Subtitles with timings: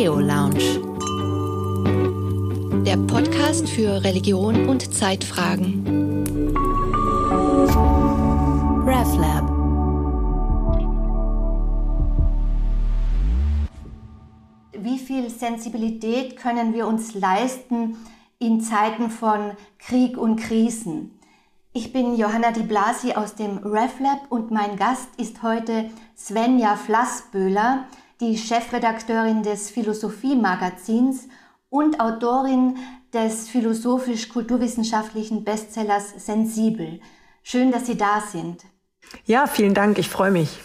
[0.00, 0.80] Theo Lounge.
[2.86, 5.84] Der Podcast für Religion und Zeitfragen.
[8.86, 9.46] RevLab.
[14.72, 17.98] Wie viel Sensibilität können wir uns leisten
[18.38, 21.10] in Zeiten von Krieg und Krisen?
[21.74, 27.84] Ich bin Johanna Di Blasi aus dem RevLab und mein Gast ist heute Svenja Flassböhler,
[28.20, 31.28] die Chefredakteurin des Philosophie-Magazins
[31.70, 32.76] und Autorin
[33.14, 37.00] des philosophisch-kulturwissenschaftlichen Bestsellers Sensibel.
[37.42, 38.62] Schön, dass Sie da sind.
[39.24, 40.58] Ja, vielen Dank, ich freue mich.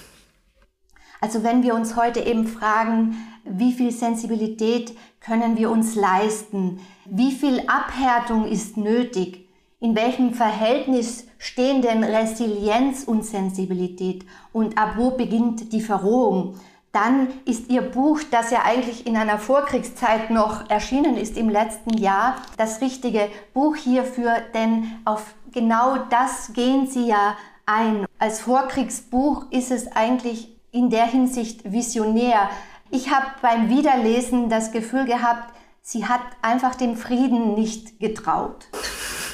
[1.21, 3.15] Also wenn wir uns heute eben fragen,
[3.45, 9.47] wie viel Sensibilität können wir uns leisten, wie viel Abhärtung ist nötig,
[9.79, 16.59] in welchem Verhältnis stehen denn Resilienz und Sensibilität und ab wo beginnt die Verrohung,
[16.95, 21.97] dann ist Ihr Buch, das ja eigentlich in einer Vorkriegszeit noch erschienen ist im letzten
[21.97, 27.35] Jahr, das richtige Buch hierfür, denn auf genau das gehen Sie ja
[27.65, 28.05] ein.
[28.17, 32.49] Als Vorkriegsbuch ist es eigentlich in der Hinsicht visionär.
[32.91, 38.67] Ich habe beim Wiederlesen das Gefühl gehabt, sie hat einfach dem Frieden nicht getraut.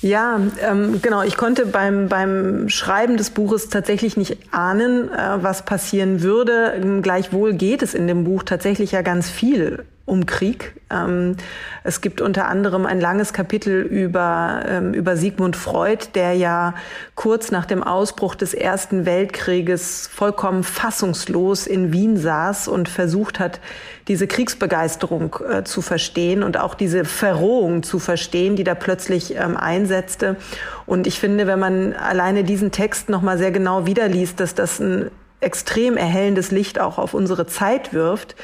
[0.00, 1.22] Ja, ähm, genau.
[1.22, 7.00] Ich konnte beim, beim Schreiben des Buches tatsächlich nicht ahnen, äh, was passieren würde.
[7.02, 10.72] Gleichwohl geht es in dem Buch tatsächlich ja ganz viel um Krieg.
[10.90, 11.36] Ähm,
[11.84, 16.74] es gibt unter anderem ein langes Kapitel über, ähm, über Sigmund Freud, der ja
[17.14, 23.60] kurz nach dem Ausbruch des Ersten Weltkrieges vollkommen fassungslos in Wien saß und versucht hat,
[24.08, 29.56] diese Kriegsbegeisterung äh, zu verstehen und auch diese Verrohung zu verstehen, die da plötzlich ähm,
[29.56, 30.36] einsetzte.
[30.86, 35.10] Und ich finde, wenn man alleine diesen Text nochmal sehr genau wiederliest, dass das ein
[35.40, 38.34] extrem erhellendes Licht auch auf unsere Zeit wirft,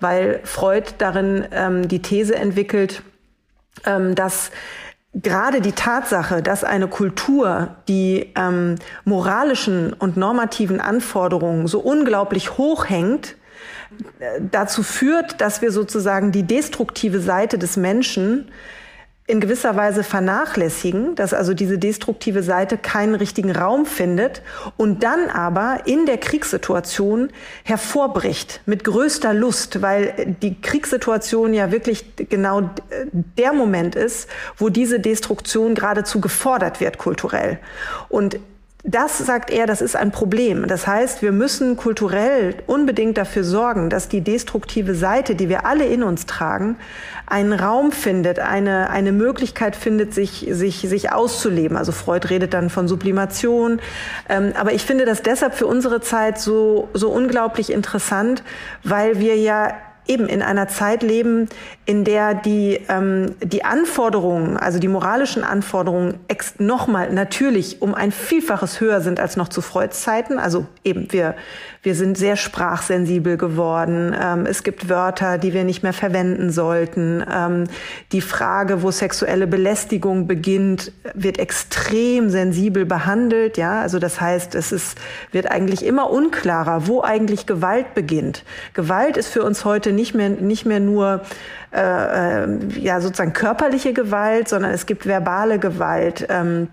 [0.00, 3.02] weil Freud darin ähm, die These entwickelt,
[3.84, 4.50] ähm, dass
[5.14, 12.88] gerade die Tatsache, dass eine Kultur die ähm, moralischen und normativen Anforderungen so unglaublich hoch
[12.88, 13.36] hängt,
[14.18, 18.50] äh, dazu führt, dass wir sozusagen die destruktive Seite des Menschen
[19.30, 24.42] in gewisser Weise vernachlässigen, dass also diese destruktive Seite keinen richtigen Raum findet
[24.76, 27.30] und dann aber in der Kriegssituation
[27.64, 32.70] hervorbricht mit größter Lust, weil die Kriegssituation ja wirklich genau
[33.38, 37.58] der Moment ist, wo diese Destruktion geradezu gefordert wird kulturell.
[38.08, 38.38] Und
[38.82, 40.66] das sagt er, das ist ein Problem.
[40.66, 45.84] Das heißt, wir müssen kulturell unbedingt dafür sorgen, dass die destruktive Seite, die wir alle
[45.84, 46.76] in uns tragen,
[47.26, 51.76] einen Raum findet, eine, eine Möglichkeit findet, sich, sich, sich auszuleben.
[51.76, 53.80] Also Freud redet dann von Sublimation.
[54.28, 58.42] Ähm, aber ich finde das deshalb für unsere Zeit so, so unglaublich interessant,
[58.82, 59.74] weil wir ja
[60.06, 61.48] eben in einer Zeit leben,
[61.86, 66.14] in der die, ähm, die Anforderungen, also die moralischen Anforderungen
[66.58, 70.38] nochmal natürlich um ein Vielfaches höher sind als noch zu Freuds Zeiten.
[70.38, 71.34] Also eben wir,
[71.82, 74.14] wir sind sehr sprachsensibel geworden.
[74.20, 77.24] Ähm, es gibt Wörter, die wir nicht mehr verwenden sollten.
[77.32, 77.64] Ähm,
[78.12, 83.56] die Frage, wo sexuelle Belästigung beginnt, wird extrem sensibel behandelt.
[83.56, 84.98] Ja, also das heißt, es ist,
[85.32, 88.44] wird eigentlich immer unklarer, wo eigentlich Gewalt beginnt.
[88.74, 91.22] Gewalt ist für uns heute mehr, nicht mehr nur
[91.72, 96.26] äh, äh, ja sozusagen körperliche Gewalt, sondern es gibt verbale Gewalt.
[96.28, 96.68] Ähm,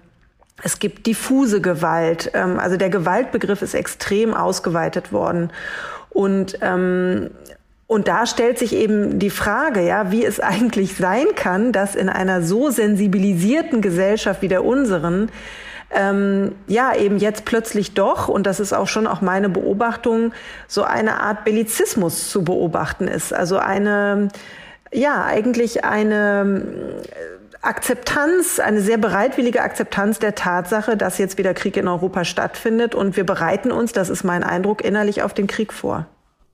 [0.64, 2.32] es gibt diffuse Gewalt.
[2.34, 5.52] Ähm, also der Gewaltbegriff ist extrem ausgeweitet worden.
[6.10, 7.30] Und ähm,
[7.88, 12.10] und da stellt sich eben die Frage, ja, wie es eigentlich sein kann, dass in
[12.10, 15.32] einer so sensibilisierten Gesellschaft wie der unseren
[15.92, 20.34] ähm, ja eben jetzt plötzlich doch, und das ist auch schon auch meine Beobachtung,
[20.68, 23.34] so eine Art Bellizismus zu beobachten ist.
[23.34, 24.30] Also eine,
[24.92, 26.62] ja, eigentlich eine
[27.10, 32.94] äh, Akzeptanz, eine sehr bereitwillige Akzeptanz der Tatsache, dass jetzt wieder Krieg in Europa stattfindet
[32.94, 36.06] und wir bereiten uns, das ist mein Eindruck, innerlich auf den Krieg vor.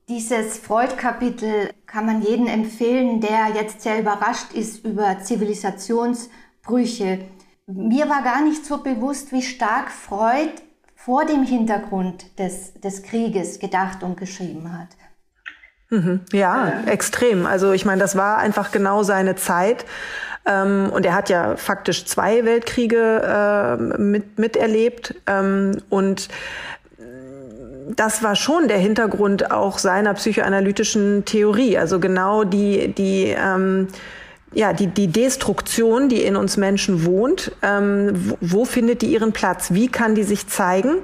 [0.08, 7.20] Dieses Freud-Kapitel kann man jedem empfehlen, der jetzt sehr überrascht ist über Zivilisationsbrüche.
[7.66, 10.52] Mir war gar nicht so bewusst, wie stark Freud
[10.94, 14.88] vor dem Hintergrund des, des Krieges gedacht und geschrieben hat.
[15.90, 16.20] Mhm.
[16.32, 16.90] Ja, äh.
[16.90, 17.46] extrem.
[17.46, 19.84] Also ich meine, das war einfach genau seine Zeit.
[20.46, 25.14] Ähm, und er hat ja faktisch zwei Weltkriege äh, mit, miterlebt.
[25.26, 26.28] Ähm, und
[27.96, 31.78] das war schon der Hintergrund auch seiner psychoanalytischen Theorie.
[31.78, 33.88] Also genau die, die ähm,
[34.54, 39.32] ja, die, die Destruktion, die in uns Menschen wohnt, ähm, wo, wo findet die ihren
[39.32, 39.72] Platz?
[39.72, 40.98] Wie kann die sich zeigen?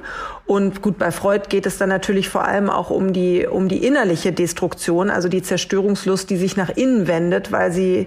[0.47, 3.85] Und gut, bei Freud geht es dann natürlich vor allem auch um die, um die
[3.85, 8.07] innerliche Destruktion, also die Zerstörungslust, die sich nach innen wendet, weil sie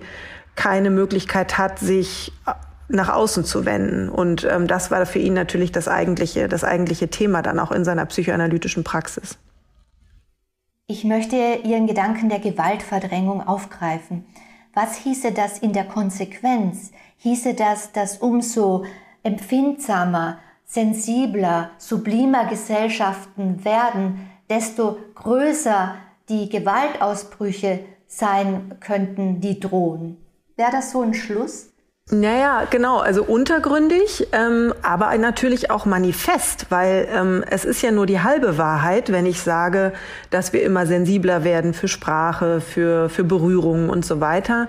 [0.55, 2.31] keine Möglichkeit hat, sich
[2.89, 4.09] nach außen zu wenden.
[4.09, 7.83] Und ähm, das war für ihn natürlich das eigentliche, das eigentliche Thema dann auch in
[7.85, 9.37] seiner psychoanalytischen Praxis.
[10.87, 14.25] Ich möchte Ihren Gedanken der Gewaltverdrängung aufgreifen.
[14.73, 16.91] Was hieße das in der Konsequenz?
[17.17, 18.85] Hieße das, dass umso
[19.21, 25.95] empfindsamer, sensibler, sublimer Gesellschaften werden, desto größer
[26.27, 30.17] die Gewaltausbrüche sein könnten, die drohen?
[30.55, 31.72] Wäre das so ein Schluss?
[32.13, 38.05] Naja, genau, also untergründig, ähm, aber natürlich auch manifest, weil ähm, es ist ja nur
[38.05, 39.93] die halbe Wahrheit, wenn ich sage,
[40.29, 44.67] dass wir immer sensibler werden für Sprache, für, für Berührungen und so weiter.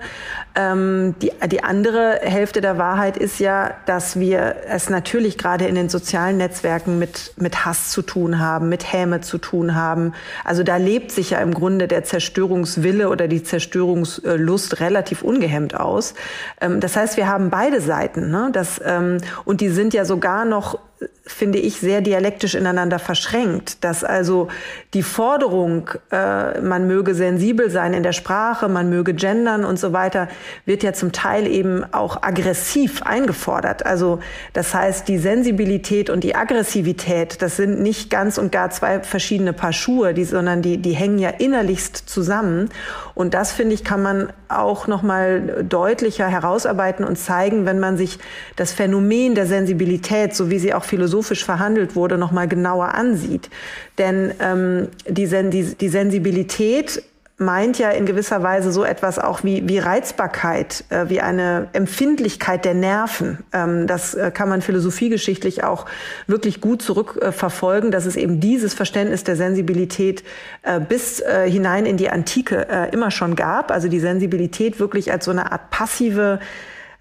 [0.55, 5.75] Ähm, die, die andere Hälfte der Wahrheit ist ja, dass wir es natürlich gerade in
[5.75, 10.13] den sozialen Netzwerken mit, mit Hass zu tun haben, mit Häme zu tun haben.
[10.43, 16.15] Also da lebt sich ja im Grunde der Zerstörungswille oder die Zerstörungslust relativ ungehemmt aus.
[16.59, 18.29] Ähm, das heißt, wir haben beide Seiten.
[18.31, 18.49] Ne?
[18.51, 20.79] Das, ähm, und die sind ja sogar noch
[21.27, 24.47] finde ich, sehr dialektisch ineinander verschränkt, dass also
[24.93, 29.91] die Forderung, äh, man möge sensibel sein in der Sprache, man möge gendern und so
[29.91, 30.27] weiter,
[30.65, 33.85] wird ja zum Teil eben auch aggressiv eingefordert.
[33.85, 34.19] Also
[34.53, 39.53] das heißt, die Sensibilität und die Aggressivität, das sind nicht ganz und gar zwei verschiedene
[39.53, 42.69] Paar Schuhe, die, sondern die, die hängen ja innerlichst zusammen.
[43.15, 47.97] Und das, finde ich, kann man auch noch mal deutlicher herausarbeiten und zeigen, wenn man
[47.97, 48.19] sich
[48.55, 53.49] das Phänomen der Sensibilität, so wie sie auch philosophisch verhandelt wurde, noch mal genauer ansieht.
[53.97, 57.03] Denn ähm, die, die, die Sensibilität
[57.37, 62.63] meint ja in gewisser Weise so etwas auch wie, wie Reizbarkeit, äh, wie eine Empfindlichkeit
[62.63, 63.39] der Nerven.
[63.51, 65.85] Ähm, das äh, kann man philosophiegeschichtlich auch
[66.27, 70.23] wirklich gut zurückverfolgen, äh, dass es eben dieses Verständnis der Sensibilität
[70.61, 73.69] äh, bis äh, hinein in die Antike äh, immer schon gab.
[73.69, 76.39] Also die Sensibilität wirklich als so eine Art passive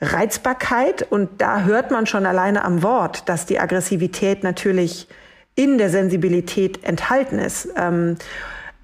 [0.00, 1.02] Reizbarkeit.
[1.02, 5.08] Und da hört man schon alleine am Wort, dass die Aggressivität natürlich
[5.54, 7.68] in der Sensibilität enthalten ist.
[7.76, 8.16] Ähm,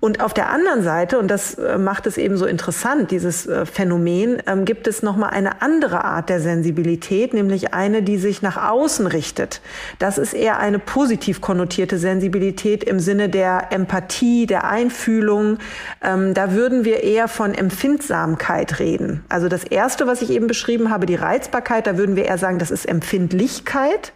[0.01, 3.67] und auf der anderen Seite, und das äh, macht es eben so interessant, dieses äh,
[3.67, 8.57] Phänomen, ähm, gibt es nochmal eine andere Art der Sensibilität, nämlich eine, die sich nach
[8.57, 9.61] außen richtet.
[9.99, 15.59] Das ist eher eine positiv konnotierte Sensibilität im Sinne der Empathie, der Einfühlung.
[16.03, 19.23] Ähm, da würden wir eher von Empfindsamkeit reden.
[19.29, 22.59] Also das Erste, was ich eben beschrieben habe, die Reizbarkeit, da würden wir eher sagen,
[22.59, 24.15] das ist Empfindlichkeit.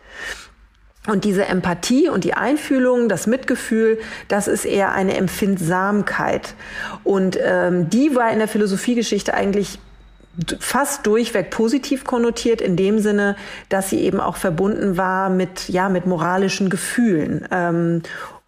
[1.07, 3.99] Und diese Empathie und die Einfühlung, das Mitgefühl,
[4.29, 6.55] das ist eher eine Empfindsamkeit.
[7.03, 9.79] Und ähm, die war in der Philosophiegeschichte eigentlich
[10.59, 13.37] fast durchweg positiv konnotiert in dem Sinne,
[13.69, 18.03] dass sie eben auch verbunden war mit ja mit moralischen Gefühlen ähm,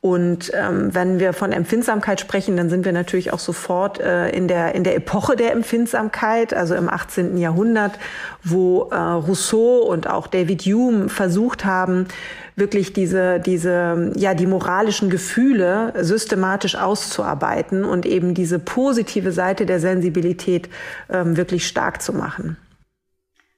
[0.07, 4.47] und ähm, wenn wir von Empfindsamkeit sprechen, dann sind wir natürlich auch sofort äh, in,
[4.47, 7.37] der, in der Epoche der Empfindsamkeit, also im 18.
[7.39, 7.99] Jahrhundert,
[8.45, 12.07] wo äh, Rousseau und auch David Hume versucht haben,
[12.55, 19.81] wirklich diese, diese, ja, die moralischen Gefühle systematisch auszuarbeiten und eben diese positive Seite der
[19.81, 20.69] Sensibilität
[21.11, 22.57] ähm, wirklich stark zu machen.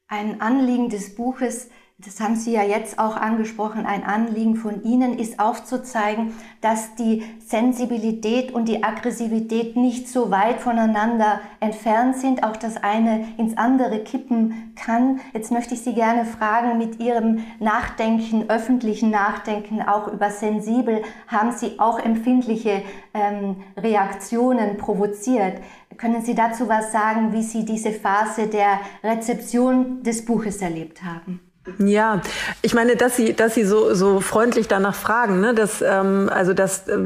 [0.08, 1.68] Ein Anliegen des Buches
[2.00, 7.24] das haben Sie ja jetzt auch angesprochen, ein Anliegen von Ihnen ist aufzuzeigen, dass die
[7.44, 14.04] Sensibilität und die Aggressivität nicht so weit voneinander entfernt sind, auch das eine ins andere
[14.04, 15.18] kippen kann.
[15.32, 21.50] Jetzt möchte ich Sie gerne fragen, mit Ihrem Nachdenken, öffentlichen Nachdenken auch über sensibel, haben
[21.50, 25.60] Sie auch empfindliche ähm, Reaktionen provoziert?
[25.96, 31.40] Können Sie dazu was sagen, wie Sie diese Phase der Rezeption des Buches erlebt haben?
[31.78, 32.20] Ja,
[32.62, 36.54] ich meine, dass Sie, dass Sie so, so freundlich danach fragen, ne, das, ähm, also
[36.54, 36.96] das äh,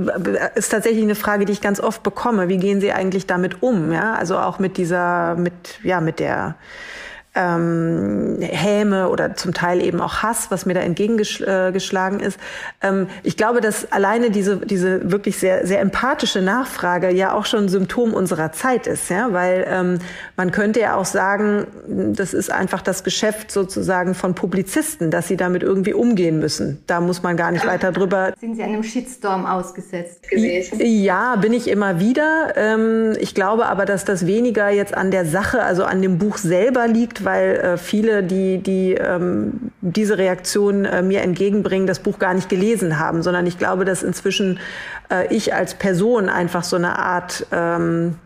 [0.54, 2.48] ist tatsächlich eine Frage, die ich ganz oft bekomme.
[2.48, 3.92] Wie gehen Sie eigentlich damit um?
[3.92, 5.52] Ja, also auch mit dieser, mit,
[5.82, 6.54] ja, mit der,
[7.34, 12.38] ähm, Häme oder zum Teil eben auch Hass, was mir da entgegengeschlagen ist.
[12.82, 17.64] Ähm, ich glaube, dass alleine diese, diese wirklich sehr, sehr empathische Nachfrage ja auch schon
[17.64, 19.98] ein Symptom unserer Zeit ist, ja, weil ähm,
[20.36, 25.38] man könnte ja auch sagen, das ist einfach das Geschäft sozusagen von Publizisten, dass sie
[25.38, 26.82] damit irgendwie umgehen müssen.
[26.86, 28.34] Da muss man gar nicht weiter drüber.
[28.40, 30.78] Sind Sie einem Shitstorm ausgesetzt gewesen?
[30.82, 32.52] Ja, bin ich immer wieder.
[32.56, 36.36] Ähm, ich glaube aber, dass das weniger jetzt an der Sache, also an dem Buch
[36.36, 42.18] selber liegt, weil äh, viele, die, die ähm, diese Reaktion äh, mir entgegenbringen, das Buch
[42.18, 44.58] gar nicht gelesen haben, sondern ich glaube, dass inzwischen
[45.10, 48.16] äh, ich als Person einfach so eine Art ähm,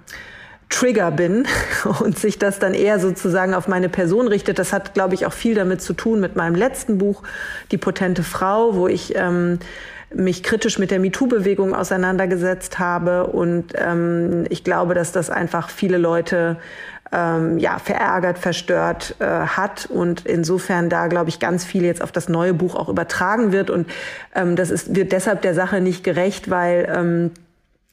[0.69, 1.47] Trigger bin
[2.01, 4.59] und sich das dann eher sozusagen auf meine Person richtet.
[4.59, 7.23] Das hat, glaube ich, auch viel damit zu tun mit meinem letzten Buch,
[7.71, 9.59] Die potente Frau, wo ich ähm,
[10.15, 13.27] mich kritisch mit der MeToo-Bewegung auseinandergesetzt habe.
[13.27, 16.59] Und ähm, ich glaube, dass das einfach viele Leute
[17.17, 22.13] ähm, ja, verärgert, verstört äh, hat und insofern da, glaube ich, ganz viel jetzt auf
[22.13, 23.89] das neue Buch auch übertragen wird und
[24.35, 27.31] ähm, das ist, wird deshalb der Sache nicht gerecht, weil, ähm,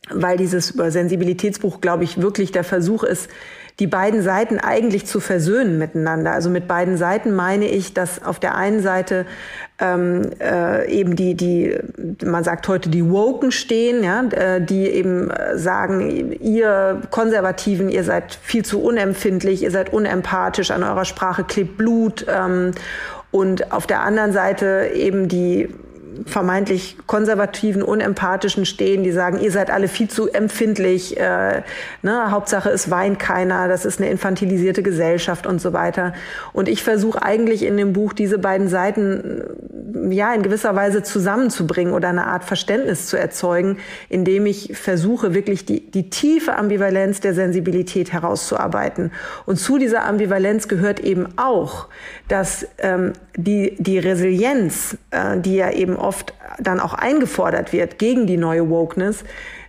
[0.10, 3.30] weil dieses Sensibilitätsbuch, glaube ich, wirklich der Versuch ist,
[3.80, 6.32] die beiden Seiten eigentlich zu versöhnen miteinander.
[6.32, 9.26] Also mit beiden Seiten meine ich, dass auf der einen Seite
[9.80, 11.78] ähm, äh, eben die, die,
[12.24, 18.04] man sagt heute die Woken stehen, ja, äh, die eben äh, sagen, ihr Konservativen, ihr
[18.04, 22.26] seid viel zu unempfindlich, ihr seid unempathisch, an eurer Sprache klebt Blut.
[22.30, 22.72] Ähm,
[23.32, 25.68] und auf der anderen Seite eben die
[26.26, 31.64] vermeintlich konservativen, unempathischen stehen, die sagen, ihr seid alle viel zu empfindlich, äh,
[32.02, 36.14] ne, Hauptsache es weint keiner, das ist eine infantilisierte Gesellschaft und so weiter.
[36.54, 39.44] Und ich versuche eigentlich in dem Buch diese beiden Seiten
[40.10, 43.78] ja in gewisser Weise zusammenzubringen oder eine Art Verständnis zu erzeugen,
[44.10, 49.12] indem ich versuche, wirklich die, die tiefe Ambivalenz der Sensibilität herauszuarbeiten.
[49.46, 51.88] Und zu dieser Ambivalenz gehört eben auch,
[52.28, 58.28] dass ähm, die, die Resilienz, äh, die ja eben oft dann auch eingefordert wird gegen
[58.28, 59.24] die neue Wokeness,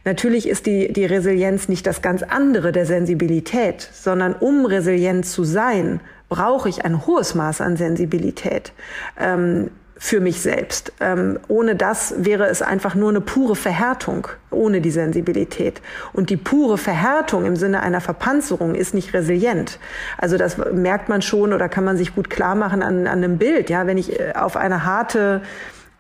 [0.06, 5.44] Natürlich ist die, die Resilienz nicht das ganz andere der Sensibilität, sondern um resilient zu
[5.44, 8.73] sein, brauche ich ein hohes Maß an Sensibilität.
[9.18, 10.92] Ähm, für mich selbst.
[11.00, 15.80] Ähm, ohne das wäre es einfach nur eine pure Verhärtung, ohne die Sensibilität.
[16.12, 19.78] Und die pure Verhärtung im Sinne einer Verpanzerung ist nicht resilient.
[20.18, 23.38] Also das merkt man schon oder kann man sich gut klar machen an, an einem
[23.38, 23.70] Bild.
[23.70, 25.42] Ja, wenn ich äh, auf eine harte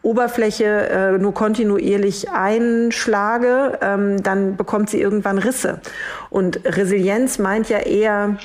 [0.02, 5.80] Oberfläche äh, nur kontinuierlich einschlage, ähm, dann bekommt sie irgendwann Risse.
[6.28, 8.36] Und Resilienz meint ja eher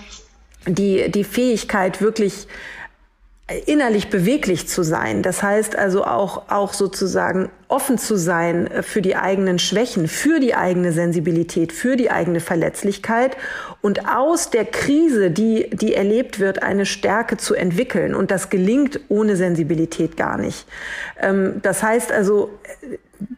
[0.65, 2.47] die, die Fähigkeit, wirklich
[3.65, 5.23] innerlich beweglich zu sein.
[5.23, 10.55] Das heißt also auch, auch sozusagen offen zu sein für die eigenen Schwächen, für die
[10.55, 13.37] eigene Sensibilität, für die eigene Verletzlichkeit
[13.81, 18.15] und aus der Krise, die, die erlebt wird, eine Stärke zu entwickeln.
[18.15, 20.65] Und das gelingt ohne Sensibilität gar nicht.
[21.19, 22.49] Ähm, das heißt also,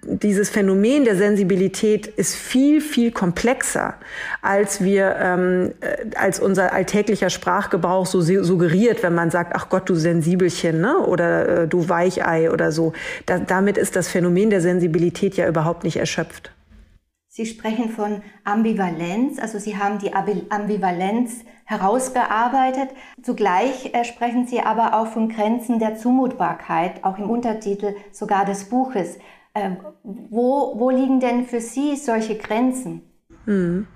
[0.04, 3.96] dieses Phänomen der Sensibilität ist viel, viel komplexer,
[4.42, 9.90] als wir, ähm, äh, als unser alltäglicher Sprachgebrauch so suggeriert, wenn man sagt, ach Gott,
[9.90, 10.98] du Sensibelchen, ne?
[11.00, 12.94] oder äh, du Weichei oder so.
[13.26, 16.52] Da, damit ist das Phänomen der Sensibilität ja überhaupt nicht erschöpft.
[17.34, 22.90] Sie sprechen von Ambivalenz, also Sie haben die Ambivalenz herausgearbeitet.
[23.24, 28.66] Zugleich äh, sprechen Sie aber auch von Grenzen der Zumutbarkeit, auch im Untertitel sogar des
[28.66, 29.18] Buches.
[29.54, 33.02] Ähm, wo, wo liegen denn für Sie solche Grenzen?
[33.46, 33.88] Hm.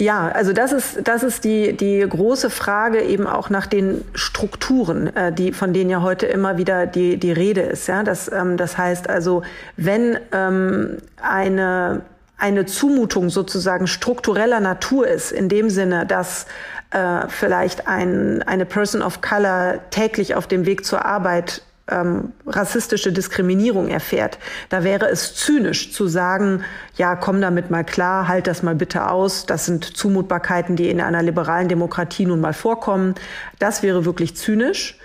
[0.00, 5.14] Ja, also das ist, das ist die, die große Frage eben auch nach den Strukturen,
[5.14, 7.86] äh, die, von denen ja heute immer wieder die, die Rede ist.
[7.86, 8.02] Ja?
[8.02, 9.42] Das, ähm, das heißt also,
[9.76, 12.02] wenn ähm, eine,
[12.38, 16.46] eine Zumutung sozusagen struktureller Natur ist, in dem Sinne, dass
[16.92, 23.12] äh, vielleicht ein, eine Person of Color täglich auf dem Weg zur Arbeit ähm, rassistische
[23.12, 24.38] Diskriminierung erfährt.
[24.68, 26.62] Da wäre es zynisch zu sagen,
[26.96, 29.46] ja, komm damit mal klar, halt das mal bitte aus.
[29.46, 33.14] Das sind Zumutbarkeiten, die in einer liberalen Demokratie nun mal vorkommen.
[33.58, 34.98] Das wäre wirklich zynisch.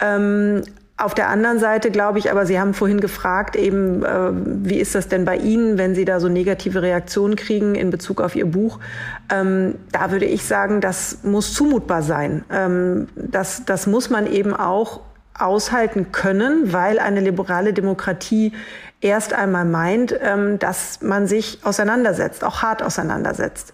[0.00, 0.62] Ähm,
[1.00, 4.96] auf der anderen Seite glaube ich aber, Sie haben vorhin gefragt, eben, äh, wie ist
[4.96, 8.46] das denn bei Ihnen, wenn Sie da so negative Reaktionen kriegen in Bezug auf Ihr
[8.46, 8.80] Buch?
[9.32, 12.44] Ähm, da würde ich sagen, das muss zumutbar sein.
[12.50, 15.00] Ähm, das, das muss man eben auch
[15.38, 18.52] aushalten können, weil eine liberale Demokratie
[19.00, 23.72] erst einmal meint, ähm, dass man sich auseinandersetzt, auch hart auseinandersetzt.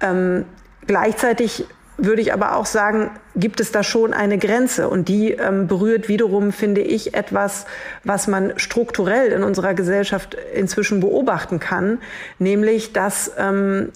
[0.00, 0.44] Ähm,
[0.86, 1.66] gleichzeitig
[1.96, 6.08] würde ich aber auch sagen, gibt es da schon eine Grenze und die ähm, berührt
[6.08, 7.66] wiederum, finde ich, etwas,
[8.02, 11.98] was man strukturell in unserer Gesellschaft inzwischen beobachten kann,
[12.40, 13.92] nämlich dass ähm,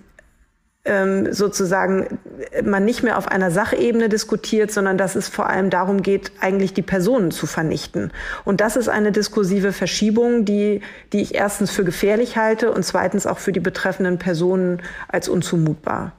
[1.31, 2.19] sozusagen
[2.65, 6.73] man nicht mehr auf einer Sachebene diskutiert, sondern dass es vor allem darum geht, eigentlich
[6.73, 8.11] die Personen zu vernichten.
[8.45, 10.81] Und das ist eine diskursive Verschiebung, die,
[11.13, 16.13] die ich erstens für gefährlich halte und zweitens auch für die betreffenden Personen als unzumutbar.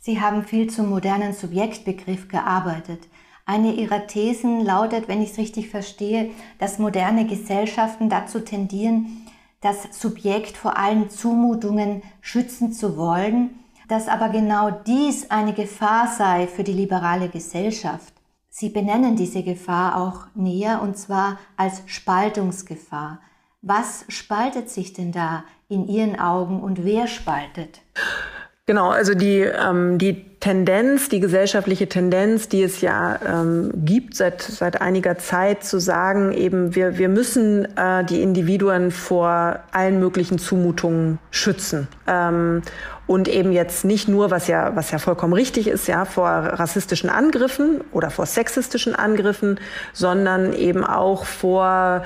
[0.00, 3.00] Sie haben viel zum modernen Subjektbegriff gearbeitet.
[3.46, 9.26] Eine Ihrer Thesen lautet, wenn ich es richtig verstehe, dass moderne Gesellschaften dazu tendieren,
[9.60, 13.50] das Subjekt vor allen Zumutungen schützen zu wollen
[13.90, 18.14] dass aber genau dies eine Gefahr sei für die liberale Gesellschaft.
[18.48, 23.20] Sie benennen diese Gefahr auch näher und zwar als Spaltungsgefahr.
[23.62, 27.80] Was spaltet sich denn da in Ihren Augen und wer spaltet?
[28.66, 34.40] Genau, also die, ähm, die Tendenz, die gesellschaftliche Tendenz, die es ja ähm, gibt seit,
[34.40, 40.38] seit einiger Zeit, zu sagen, eben wir, wir müssen äh, die Individuen vor allen möglichen
[40.38, 41.88] Zumutungen schützen.
[42.06, 42.62] Ähm,
[43.06, 47.10] und eben jetzt nicht nur, was ja, was ja vollkommen richtig ist, ja, vor rassistischen
[47.10, 49.60] Angriffen oder vor sexistischen Angriffen,
[49.92, 52.02] sondern eben auch vor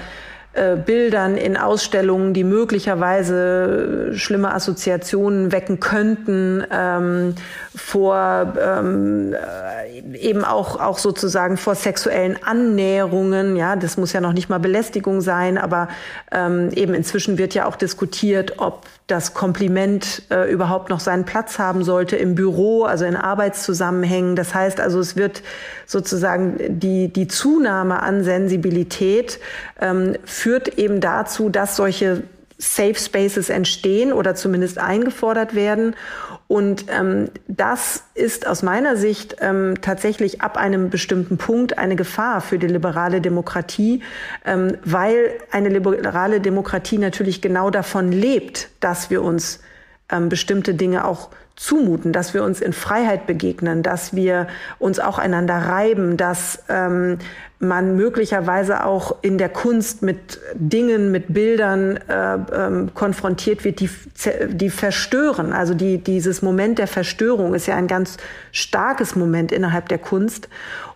[0.55, 7.35] äh, Bildern in Ausstellungen, die möglicherweise schlimme Assoziationen wecken könnten, ähm,
[7.75, 13.57] vor ähm, äh, eben auch, auch sozusagen vor sexuellen Annäherungen.
[13.57, 15.89] Ja, das muss ja noch nicht mal Belästigung sein, aber
[16.31, 21.59] ähm, eben inzwischen wird ja auch diskutiert, ob das Kompliment äh, überhaupt noch seinen Platz
[21.59, 24.35] haben sollte im Büro, also in Arbeitszusammenhängen.
[24.35, 25.43] Das heißt also, es wird
[25.85, 29.41] sozusagen die, die Zunahme an Sensibilität
[29.81, 32.23] ähm, führt eben dazu, dass solche
[32.57, 35.97] Safe Spaces entstehen oder zumindest eingefordert werden.
[36.47, 42.41] Und ähm, das ist aus meiner Sicht ähm, tatsächlich ab einem bestimmten Punkt eine Gefahr
[42.41, 44.03] für die liberale Demokratie,
[44.45, 49.61] ähm, weil eine liberale Demokratie natürlich genau davon lebt, dass wir uns
[50.11, 54.49] ähm, bestimmte Dinge auch zumuten, dass wir uns in Freiheit begegnen, dass wir
[54.79, 57.19] uns auch einander reiben, dass ähm,
[57.61, 63.89] man möglicherweise auch in der Kunst mit Dingen, mit Bildern äh, ähm, konfrontiert wird, die,
[64.49, 65.53] die verstören.
[65.53, 68.17] Also die, dieses Moment der Verstörung ist ja ein ganz
[68.53, 70.49] starkes Moment innerhalb der Kunst.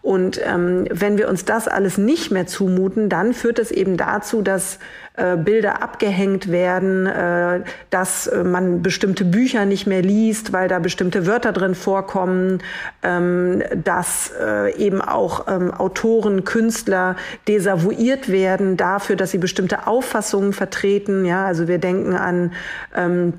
[0.02, 4.42] Und ähm, wenn wir uns das alles nicht mehr zumuten, dann führt es eben dazu,
[4.42, 4.78] dass
[5.18, 10.78] äh, Bilder abgehängt werden, äh, dass äh, man bestimmte Bücher nicht mehr liest, weil da
[10.78, 12.60] bestimmte Wörter drin vorkommen,
[13.02, 17.16] ähm, dass äh, eben auch ähm, Autoren, Künstler
[17.48, 21.24] desavouiert werden dafür, dass sie bestimmte Auffassungen vertreten.
[21.24, 22.52] Ja, also wir denken an
[22.94, 23.32] ähm,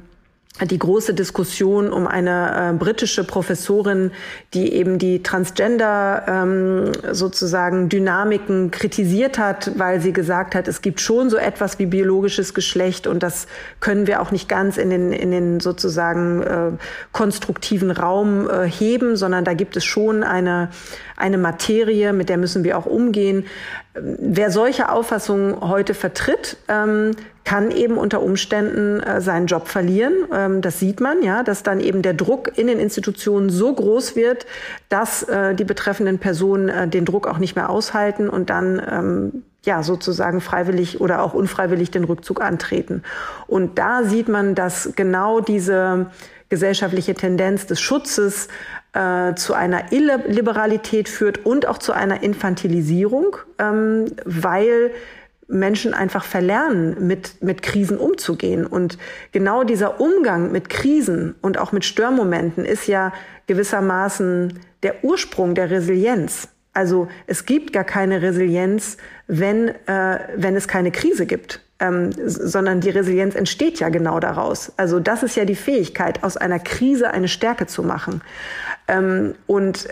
[0.65, 4.11] die große Diskussion um eine äh, britische Professorin,
[4.53, 10.99] die eben die Transgender ähm, sozusagen Dynamiken kritisiert hat, weil sie gesagt hat, es gibt
[10.99, 13.47] schon so etwas wie biologisches Geschlecht und das
[13.79, 16.71] können wir auch nicht ganz in den, in den sozusagen äh,
[17.11, 20.69] konstruktiven Raum äh, heben, sondern da gibt es schon eine,
[21.15, 23.45] eine Materie, mit der müssen wir auch umgehen.
[24.01, 27.11] Wer solche Auffassungen heute vertritt, ähm,
[27.43, 30.13] kann eben unter Umständen äh, seinen Job verlieren.
[30.31, 34.15] Ähm, das sieht man, ja, dass dann eben der Druck in den Institutionen so groß
[34.15, 34.45] wird,
[34.89, 39.43] dass äh, die betreffenden Personen äh, den Druck auch nicht mehr aushalten und dann ähm,
[39.65, 43.03] ja sozusagen freiwillig oder auch unfreiwillig den Rückzug antreten.
[43.47, 46.07] Und da sieht man, dass genau diese
[46.49, 48.47] gesellschaftliche Tendenz des Schutzes
[48.93, 54.91] äh, zu einer Illiberalität führt und auch zu einer Infantilisierung, ähm, weil
[55.47, 58.65] Menschen einfach verlernen, mit, mit Krisen umzugehen.
[58.65, 58.97] Und
[59.31, 63.11] genau dieser Umgang mit Krisen und auch mit Störmomenten ist ja
[63.47, 66.49] gewissermaßen der Ursprung der Resilienz.
[66.73, 68.97] Also es gibt gar keine Resilienz,
[69.27, 71.61] wenn, äh, wenn es keine Krise gibt.
[71.81, 74.73] Ähm, sondern die Resilienz entsteht ja genau daraus.
[74.75, 78.21] Also das ist ja die Fähigkeit, aus einer Krise eine Stärke zu machen.
[78.89, 79.87] Ähm, und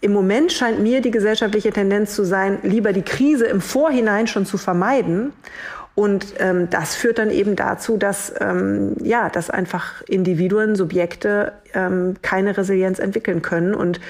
[0.00, 4.46] im Moment scheint mir die gesellschaftliche Tendenz zu sein, lieber die Krise im Vorhinein schon
[4.46, 5.32] zu vermeiden.
[5.94, 12.14] Und ähm, das führt dann eben dazu, dass, ähm, ja, dass einfach Individuen, Subjekte ähm,
[12.22, 14.00] keine Resilienz entwickeln können und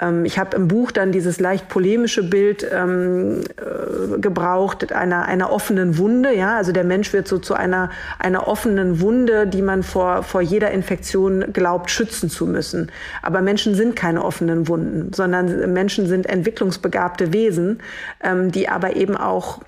[0.00, 5.50] ähm, ich habe im Buch dann dieses leicht polemische Bild ähm, äh, gebraucht einer, einer
[5.50, 6.34] offenen Wunde.
[6.34, 10.40] Ja, also der Mensch wird so zu einer, einer offenen Wunde, die man vor, vor
[10.40, 12.90] jeder Infektion glaubt, schützen zu müssen.
[13.22, 17.80] Aber Menschen sind keine offenen Wunden, sondern Menschen sind entwicklungsbegabte Wesen,
[18.22, 19.60] ähm, die aber eben auch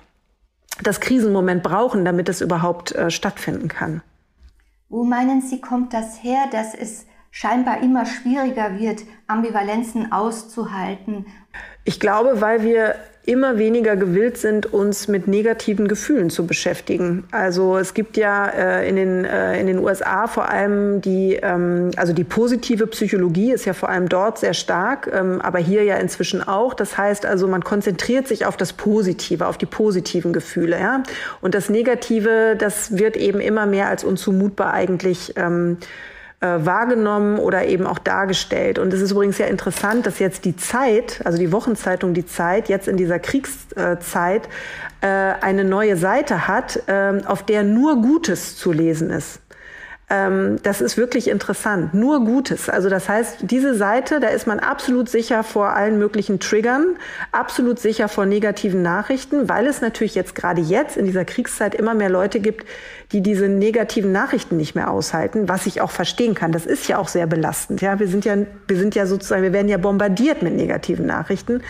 [0.81, 4.01] das Krisenmoment brauchen, damit es überhaupt äh, stattfinden kann.
[4.89, 11.25] Wo meinen Sie, kommt das her, dass es scheinbar immer schwieriger wird, Ambivalenzen auszuhalten.
[11.85, 17.25] Ich glaube, weil wir immer weniger gewillt sind, uns mit negativen Gefühlen zu beschäftigen.
[17.31, 21.91] Also es gibt ja äh, in, den, äh, in den USA vor allem die, ähm,
[21.97, 25.97] also die positive Psychologie ist ja vor allem dort sehr stark, ähm, aber hier ja
[25.97, 26.73] inzwischen auch.
[26.73, 30.79] Das heißt also, man konzentriert sich auf das Positive, auf die positiven Gefühle.
[30.79, 31.03] Ja?
[31.41, 36.10] Und das Negative, das wird eben immer mehr als unzumutbar eigentlich ähm, äh,
[36.47, 38.79] wahrgenommen oder eben auch dargestellt.
[38.79, 42.67] Und es ist übrigens sehr interessant, dass jetzt die Zeit, also die Wochenzeitung Die Zeit,
[42.67, 44.49] jetzt in dieser Kriegszeit
[45.01, 49.39] äh, eine neue Seite hat, äh, auf der nur Gutes zu lesen ist.
[50.11, 51.93] Ähm, das ist wirklich interessant.
[51.93, 52.67] Nur Gutes.
[52.67, 56.97] Also das heißt, diese Seite, da ist man absolut sicher vor allen möglichen Triggern,
[57.31, 61.93] absolut sicher vor negativen Nachrichten, weil es natürlich jetzt gerade jetzt in dieser Kriegszeit immer
[61.93, 62.67] mehr Leute gibt,
[63.13, 66.51] die diese negativen Nachrichten nicht mehr aushalten, was ich auch verstehen kann.
[66.51, 67.81] Das ist ja auch sehr belastend.
[67.81, 68.35] Ja, wir sind ja,
[68.67, 71.61] wir sind ja sozusagen, wir werden ja bombardiert mit negativen Nachrichten.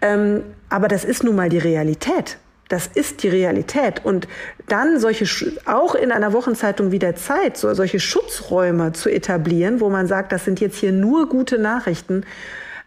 [0.00, 2.38] Ähm, aber das ist nun mal die Realität.
[2.68, 4.04] Das ist die Realität.
[4.04, 4.26] Und
[4.68, 5.26] dann solche,
[5.66, 10.32] auch in einer Wochenzeitung wie der Zeit, so, solche Schutzräume zu etablieren, wo man sagt,
[10.32, 12.24] das sind jetzt hier nur gute Nachrichten,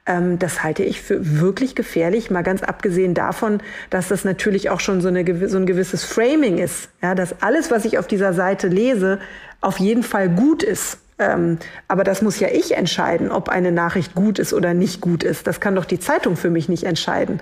[0.07, 3.59] ähm, das halte ich für wirklich gefährlich, mal ganz abgesehen davon,
[3.89, 6.89] dass das natürlich auch schon so, eine, so ein gewisses Framing ist.
[7.03, 9.19] Ja, dass alles, was ich auf dieser Seite lese,
[9.61, 10.99] auf jeden Fall gut ist.
[11.19, 15.23] Ähm, aber das muss ja ich entscheiden, ob eine Nachricht gut ist oder nicht gut
[15.23, 15.47] ist.
[15.47, 17.41] Das kann doch die Zeitung für mich nicht entscheiden.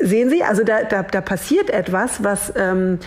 [0.00, 2.98] Sehen Sie, also da, da, da passiert etwas, was ähm,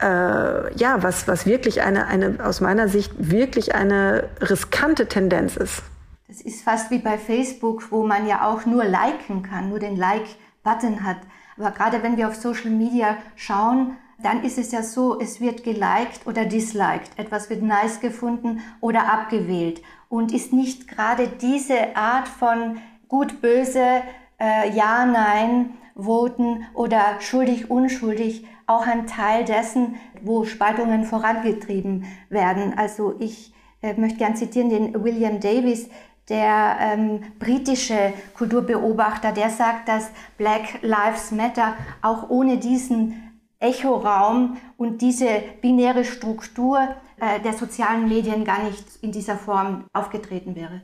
[0.00, 5.82] äh, ja, was, was wirklich eine, eine, aus meiner Sicht wirklich eine riskante Tendenz ist.
[6.28, 9.96] Das ist fast wie bei Facebook, wo man ja auch nur liken kann, nur den
[9.96, 11.16] Like-Button hat.
[11.56, 15.64] Aber gerade wenn wir auf Social Media schauen, dann ist es ja so, es wird
[15.64, 17.10] geliked oder disliked.
[17.16, 19.80] Etwas wird nice gefunden oder abgewählt.
[20.08, 24.02] Und ist nicht gerade diese Art von gut, böse,
[24.38, 32.74] äh, ja, nein, voten oder schuldig, unschuldig auch ein Teil dessen, wo Spaltungen vorangetrieben werden.
[32.76, 35.88] Also ich äh, möchte gern zitieren den William Davis,
[36.28, 43.22] der ähm, britische Kulturbeobachter, der sagt, dass Black Lives Matter auch ohne diesen
[43.60, 46.80] Echoraum und diese binäre Struktur
[47.18, 50.82] äh, der sozialen Medien gar nicht in dieser Form aufgetreten wäre.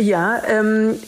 [0.00, 0.98] Ja, ähm,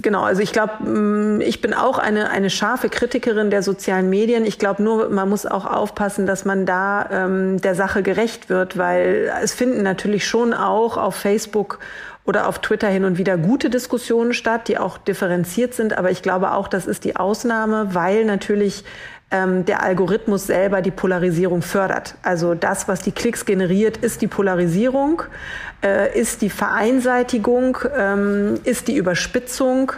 [0.00, 0.22] genau.
[0.22, 4.46] Also ich glaube, mm, ich bin auch eine, eine scharfe Kritikerin der sozialen Medien.
[4.46, 8.78] Ich glaube nur, man muss auch aufpassen, dass man da ähm, der Sache gerecht wird,
[8.78, 11.78] weil es finden natürlich schon auch auf Facebook
[12.24, 15.96] oder auf Twitter hin und wieder gute Diskussionen statt, die auch differenziert sind.
[15.96, 18.84] Aber ich glaube auch, das ist die Ausnahme, weil natürlich
[19.36, 22.14] ähm, der Algorithmus selber die Polarisierung fördert.
[22.22, 25.22] Also das, was die Klicks generiert, ist die Polarisierung,
[25.82, 29.92] äh, ist die Vereinseitigung, ähm, ist die Überspitzung.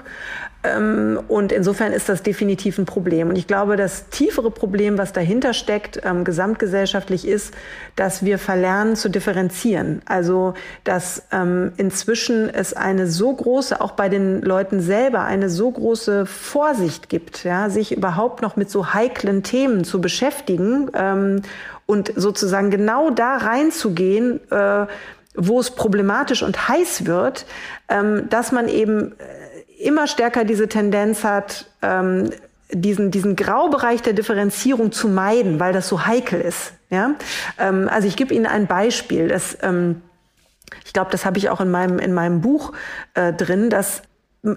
[0.68, 3.28] Ähm, und insofern ist das definitiv ein Problem.
[3.28, 7.54] Und ich glaube, das tiefere Problem, was dahinter steckt, ähm, gesamtgesellschaftlich ist,
[7.96, 10.02] dass wir verlernen zu differenzieren.
[10.06, 10.54] Also,
[10.84, 16.26] dass ähm, inzwischen es eine so große, auch bei den Leuten selber, eine so große
[16.26, 20.90] Vorsicht gibt, ja, sich überhaupt noch mit so heiklen Themen zu beschäftigen
[21.86, 24.86] und sozusagen genau da reinzugehen, äh,
[25.34, 27.46] wo es problematisch und heiß wird,
[27.86, 29.14] dass man eben
[29.78, 32.30] immer stärker diese Tendenz hat, ähm,
[32.70, 36.72] diesen, diesen Graubereich der Differenzierung zu meiden, weil das so heikel ist.
[36.90, 37.14] Ja?
[37.58, 39.28] Ähm, also ich gebe Ihnen ein Beispiel.
[39.28, 40.02] Das, ähm,
[40.84, 42.72] ich glaube, das habe ich auch in meinem, in meinem Buch
[43.14, 44.02] äh, drin, dass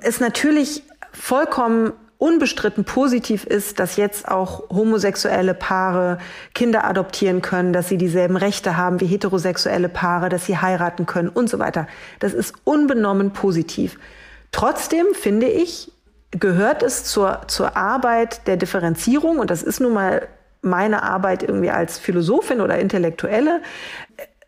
[0.02, 6.20] es natürlich vollkommen unbestritten positiv ist, dass jetzt auch homosexuelle Paare
[6.54, 11.30] Kinder adoptieren können, dass sie dieselben Rechte haben wie heterosexuelle Paare, dass sie heiraten können
[11.30, 11.88] und so weiter.
[12.20, 13.98] Das ist unbenommen positiv.
[14.52, 15.92] Trotzdem finde ich,
[16.32, 20.28] gehört es zur, zur Arbeit der Differenzierung, und das ist nun mal
[20.62, 23.62] meine Arbeit irgendwie als Philosophin oder Intellektuelle,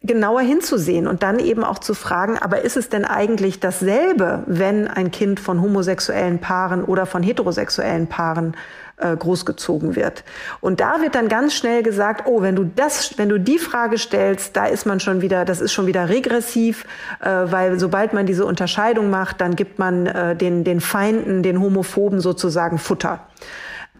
[0.04, 4.88] genauer hinzusehen und dann eben auch zu fragen, aber ist es denn eigentlich dasselbe, wenn
[4.88, 8.56] ein Kind von homosexuellen Paaren oder von heterosexuellen Paaren
[9.04, 10.24] äh, großgezogen wird.
[10.62, 13.98] Und da wird dann ganz schnell gesagt, oh, wenn du das, wenn du die Frage
[13.98, 16.86] stellst, da ist man schon wieder, das ist schon wieder regressiv,
[17.20, 21.60] äh, weil sobald man diese Unterscheidung macht, dann gibt man äh, den, den Feinden, den
[21.60, 23.28] Homophoben sozusagen Futter.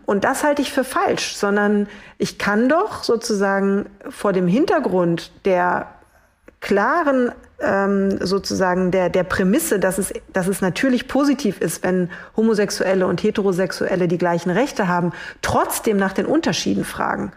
[0.06, 1.88] Und das halte ich für falsch, sondern
[2.18, 5.88] ich kann doch sozusagen vor dem Hintergrund der
[6.60, 7.32] klaren
[7.64, 13.24] ähm, sozusagen der, der Prämisse, dass es, dass es natürlich positiv ist, wenn Homosexuelle und
[13.24, 17.32] Heterosexuelle die gleichen Rechte haben, trotzdem nach den Unterschieden fragen.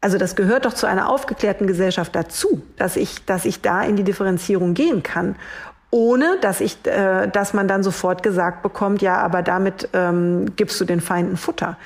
[0.00, 3.96] Also das gehört doch zu einer aufgeklärten Gesellschaft dazu, dass ich, dass ich da in
[3.96, 5.34] die Differenzierung gehen kann
[5.90, 10.80] ohne dass ich, äh, dass man dann sofort gesagt bekommt, ja, aber damit ähm, gibst
[10.80, 11.78] du den Feinden Futter.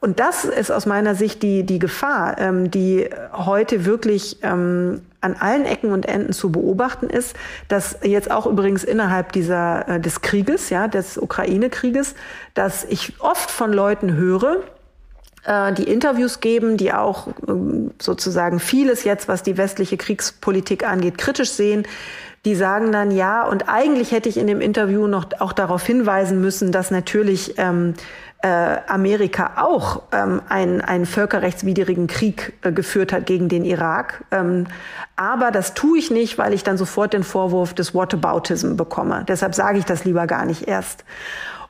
[0.00, 5.34] Und das ist aus meiner Sicht die, die Gefahr, ähm, die heute wirklich ähm, an
[5.34, 7.34] allen Ecken und Enden zu beobachten ist,
[7.68, 12.14] dass jetzt auch übrigens innerhalb dieser äh, des Krieges, ja, des Ukraine-Krieges,
[12.54, 14.58] dass ich oft von Leuten höre,
[15.44, 21.18] äh, die Interviews geben, die auch ähm, sozusagen vieles jetzt, was die westliche Kriegspolitik angeht,
[21.18, 21.86] kritisch sehen.
[22.44, 26.40] Die sagen dann ja, und eigentlich hätte ich in dem Interview noch auch darauf hinweisen
[26.40, 27.94] müssen, dass natürlich ähm,
[28.42, 34.24] äh, Amerika auch ähm, einen, einen völkerrechtswidrigen Krieg äh, geführt hat gegen den Irak.
[34.32, 34.66] Ähm,
[35.14, 39.24] aber das tue ich nicht, weil ich dann sofort den Vorwurf des Whataboutism bekomme.
[39.28, 41.04] Deshalb sage ich das lieber gar nicht erst.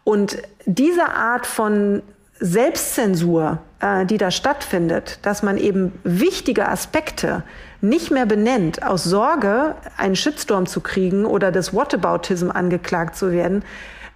[0.04, 2.02] Und diese Art von
[2.40, 7.44] Selbstzensur, äh, die da stattfindet, dass man eben wichtige Aspekte
[7.82, 13.64] nicht mehr benennt, aus Sorge, einen Shitstorm zu kriegen oder des Whataboutism angeklagt zu werden,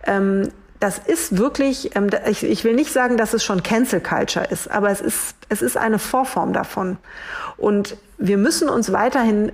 [0.05, 0.49] ähm,
[0.81, 4.71] das ist wirklich, ähm, ich, ich will nicht sagen, dass es schon Cancel Culture ist,
[4.71, 6.97] aber es ist, es ist eine Vorform davon.
[7.57, 9.53] Und wir müssen uns weiterhin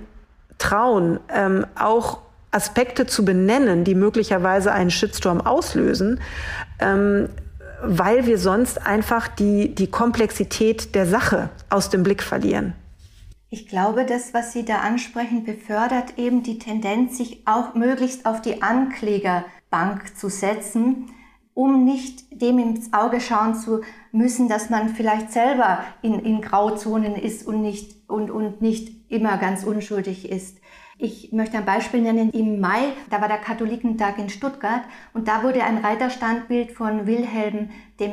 [0.57, 2.19] trauen, ähm, auch
[2.51, 6.19] Aspekte zu benennen, die möglicherweise einen Shitstorm auslösen,
[6.79, 7.29] ähm,
[7.81, 12.73] weil wir sonst einfach die, die Komplexität der Sache aus dem Blick verlieren.
[13.53, 18.41] Ich glaube, das, was Sie da ansprechen, befördert eben die Tendenz, sich auch möglichst auf
[18.41, 21.11] die Anklägerbank zu setzen,
[21.53, 27.13] um nicht dem ins Auge schauen zu müssen, dass man vielleicht selber in, in Grauzonen
[27.13, 30.57] ist und nicht, und, und nicht immer ganz unschuldig ist.
[30.97, 32.29] Ich möchte ein Beispiel nennen.
[32.31, 37.69] Im Mai, da war der Katholikentag in Stuttgart und da wurde ein Reiterstandbild von Wilhelm
[37.99, 38.11] I.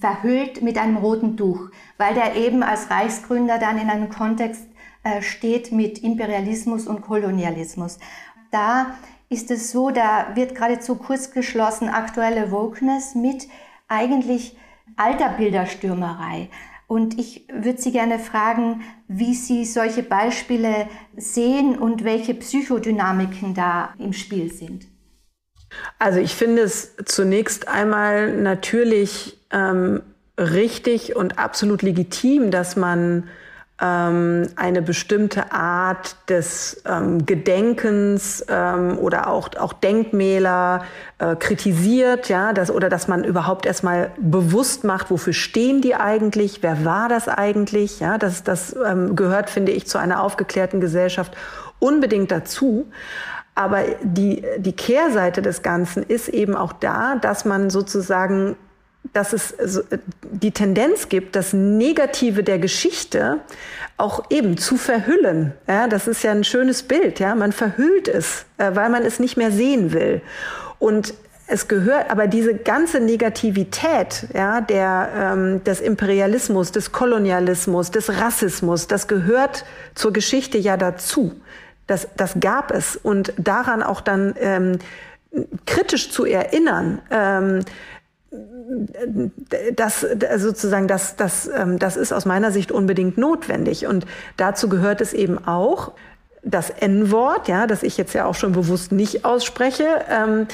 [0.00, 4.66] verhüllt mit einem roten Tuch, weil der eben als Reichsgründer dann in einem Kontext
[5.04, 7.98] äh, steht mit Imperialismus und Kolonialismus.
[8.50, 8.94] Da
[9.28, 13.48] ist es so, da wird geradezu kurz geschlossen aktuelle Wokeness mit
[13.88, 14.56] eigentlich
[14.96, 16.48] alter Bilderstürmerei.
[16.92, 23.94] Und ich würde Sie gerne fragen, wie Sie solche Beispiele sehen und welche Psychodynamiken da
[23.98, 24.84] im Spiel sind.
[25.98, 30.02] Also ich finde es zunächst einmal natürlich ähm,
[30.38, 33.26] richtig und absolut legitim, dass man
[33.80, 40.84] ähm, eine bestimmte Art des ähm, Gedenkens ähm, oder auch, auch Denkmäler
[41.18, 46.62] äh, kritisiert, ja, das, oder dass man überhaupt erstmal bewusst macht, wofür stehen die eigentlich,
[46.62, 51.36] wer war das eigentlich, ja, das, das ähm, gehört, finde ich, zu einer aufgeklärten Gesellschaft
[51.78, 52.86] unbedingt dazu.
[53.54, 58.56] Aber die, die Kehrseite des Ganzen ist eben auch da, dass man sozusagen
[59.12, 59.54] dass es
[60.22, 63.40] die Tendenz gibt, das Negative der Geschichte
[63.96, 65.52] auch eben zu verhüllen.
[65.68, 67.20] Ja, das ist ja ein schönes Bild.
[67.20, 70.22] Ja, man verhüllt es, äh, weil man es nicht mehr sehen will.
[70.78, 71.14] Und
[71.46, 78.86] es gehört, aber diese ganze Negativität, ja, der, ähm, des Imperialismus, des Kolonialismus, des Rassismus,
[78.86, 81.34] das gehört zur Geschichte ja dazu.
[81.86, 82.96] Das, das gab es.
[82.96, 84.78] Und daran auch dann ähm,
[85.66, 87.60] kritisch zu erinnern, ähm,
[89.76, 95.00] das sozusagen das das ähm, das ist aus meiner Sicht unbedingt notwendig und dazu gehört
[95.00, 95.92] es eben auch
[96.42, 100.48] das N-Wort, ja, das ich jetzt ja auch schon bewusst nicht ausspreche, ähm,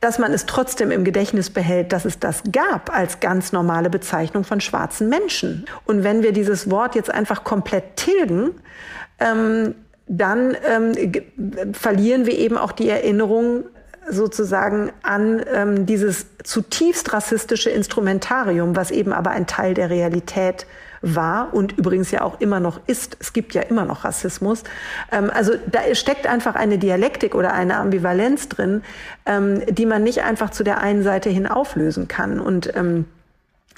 [0.00, 4.44] dass man es trotzdem im Gedächtnis behält, dass es das gab als ganz normale Bezeichnung
[4.44, 5.64] von schwarzen Menschen.
[5.84, 8.50] Und wenn wir dieses Wort jetzt einfach komplett tilgen,
[9.18, 9.74] ähm,
[10.06, 13.64] dann ähm, verlieren wir eben auch die Erinnerung
[14.08, 20.66] sozusagen an ähm, dieses zutiefst rassistische Instrumentarium, was eben aber ein Teil der Realität
[21.02, 23.16] war und übrigens ja auch immer noch ist.
[23.20, 24.64] Es gibt ja immer noch Rassismus.
[25.12, 28.82] Ähm, also da steckt einfach eine Dialektik oder eine Ambivalenz drin,
[29.24, 32.40] ähm, die man nicht einfach zu der einen Seite hin auflösen kann.
[32.40, 33.06] Und ähm,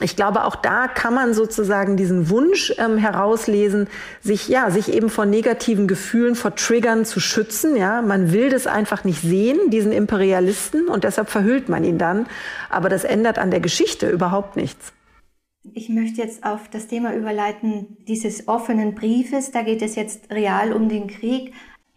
[0.01, 3.89] ich glaube, auch da kann man sozusagen diesen Wunsch ähm, herauslesen,
[4.21, 7.77] sich ja, sich eben vor negativen Gefühlen, vor Triggern zu schützen.
[7.77, 12.27] Ja, man will das einfach nicht sehen, diesen Imperialisten, und deshalb verhüllt man ihn dann.
[12.71, 14.93] Aber das ändert an der Geschichte überhaupt nichts.
[15.75, 19.51] Ich möchte jetzt auf das Thema überleiten dieses offenen Briefes.
[19.51, 21.53] Da geht es jetzt real um den Krieg.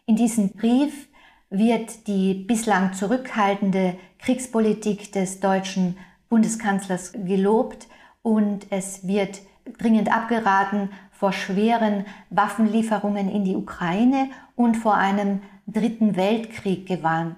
[0.08, 1.08] In diesem Brief
[1.52, 5.98] wird die bislang zurückhaltende Kriegspolitik des deutschen
[6.30, 7.88] Bundeskanzlers gelobt
[8.22, 9.42] und es wird
[9.78, 17.38] dringend abgeraten vor schweren Waffenlieferungen in die Ukraine und vor einem dritten Weltkrieg gewarnt.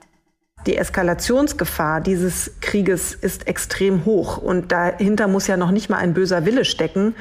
[0.66, 6.14] Die Eskalationsgefahr dieses Krieges ist extrem hoch und dahinter muss ja noch nicht mal ein
[6.14, 7.16] böser Wille stecken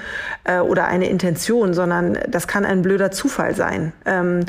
[0.44, 3.92] äh, oder eine Intention, sondern das kann ein blöder Zufall sein.
[4.06, 4.46] Ähm,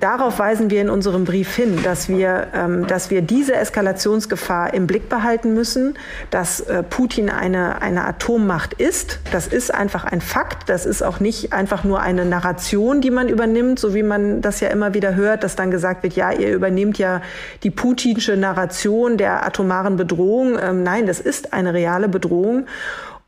[0.00, 4.88] darauf weisen wir in unserem Brief hin, dass wir, ähm, dass wir diese Eskalationsgefahr im
[4.88, 5.96] Blick behalten müssen,
[6.30, 9.20] dass äh, Putin eine, eine Atommacht ist.
[9.30, 10.68] Das ist einfach ein Fakt.
[10.68, 14.58] Das ist auch nicht einfach nur eine Narration, die man übernimmt, so wie man das
[14.58, 17.22] ja immer wieder hört, dass dann gesagt wird, ja, ihr übernehmt ja
[17.62, 20.58] die Putin putinsche Narration der atomaren Bedrohung.
[20.58, 22.66] Ähm, nein, das ist eine reale Bedrohung.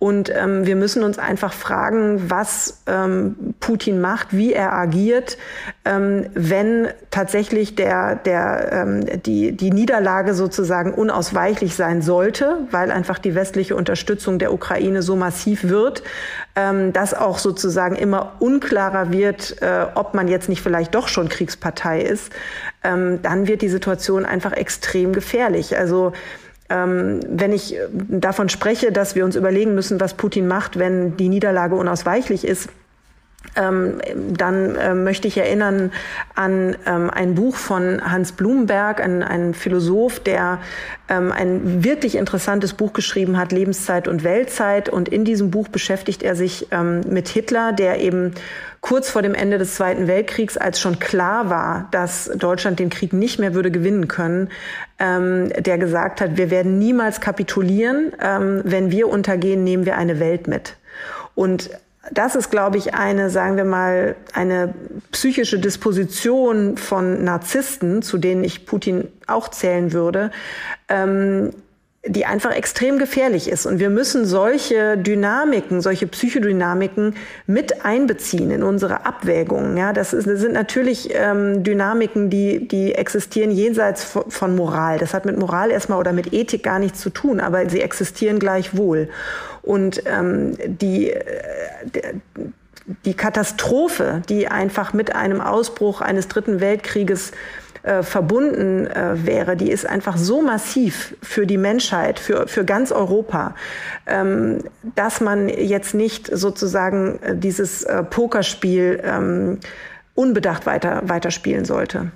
[0.00, 5.36] Und ähm, wir müssen uns einfach fragen, was ähm, Putin macht, wie er agiert,
[5.84, 13.18] ähm, wenn tatsächlich der, der, ähm, die, die Niederlage sozusagen unausweichlich sein sollte, weil einfach
[13.18, 16.02] die westliche Unterstützung der Ukraine so massiv wird,
[16.56, 21.28] ähm, dass auch sozusagen immer unklarer wird, äh, ob man jetzt nicht vielleicht doch schon
[21.28, 22.32] Kriegspartei ist,
[22.82, 25.76] ähm, dann wird die Situation einfach extrem gefährlich.
[25.76, 26.14] Also
[26.70, 31.28] ähm, wenn ich davon spreche, dass wir uns überlegen müssen, was Putin macht, wenn die
[31.28, 32.68] Niederlage unausweichlich ist,
[33.56, 35.92] ähm, dann äh, möchte ich erinnern
[36.34, 40.58] an ähm, ein Buch von Hans Blumenberg, ein, ein Philosoph, der
[41.08, 44.88] ähm, ein wirklich interessantes Buch geschrieben hat, Lebenszeit und Weltzeit.
[44.88, 48.34] Und in diesem Buch beschäftigt er sich ähm, mit Hitler, der eben
[48.80, 53.12] kurz vor dem Ende des Zweiten Weltkriegs, als schon klar war, dass Deutschland den Krieg
[53.12, 54.48] nicht mehr würde gewinnen können,
[54.98, 58.12] ähm, der gesagt hat, wir werden niemals kapitulieren.
[58.22, 60.76] Ähm, wenn wir untergehen, nehmen wir eine Welt mit.
[61.34, 61.70] Und
[62.10, 64.74] das ist, glaube ich, eine, sagen wir mal, eine
[65.12, 70.30] psychische Disposition von Narzissten, zu denen ich Putin auch zählen würde,
[70.88, 71.52] ähm,
[72.06, 73.66] die einfach extrem gefährlich ist.
[73.66, 77.14] Und wir müssen solche Dynamiken, solche Psychodynamiken
[77.46, 79.76] mit einbeziehen in unsere Abwägungen.
[79.76, 84.98] Ja, das, ist, das sind natürlich ähm, Dynamiken, die, die existieren jenseits von Moral.
[84.98, 88.38] Das hat mit Moral erstmal oder mit Ethik gar nichts zu tun, aber sie existieren
[88.38, 89.10] gleichwohl.
[89.60, 91.22] Und ähm, die, äh,
[93.04, 97.32] die Katastrophe, die einfach mit einem Ausbruch eines Dritten Weltkrieges
[97.82, 102.92] äh, verbunden äh, wäre, die ist einfach so massiv für die Menschheit, für, für ganz
[102.92, 103.54] Europa,
[104.06, 104.58] ähm,
[104.94, 109.60] dass man jetzt nicht sozusagen äh, dieses äh, Pokerspiel ähm,
[110.14, 112.12] unbedacht weiter, weiterspielen sollte.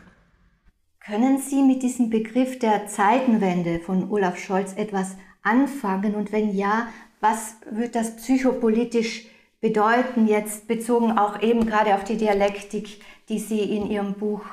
[1.04, 6.14] Können Sie mit diesem Begriff der Zeitenwende von Olaf Scholz etwas anfangen?
[6.14, 6.88] Und wenn ja,
[7.20, 9.26] was wird das psychopolitisch
[9.60, 13.00] bedeuten, jetzt bezogen auch eben gerade auf die Dialektik,
[13.30, 14.44] die Sie in Ihrem Buch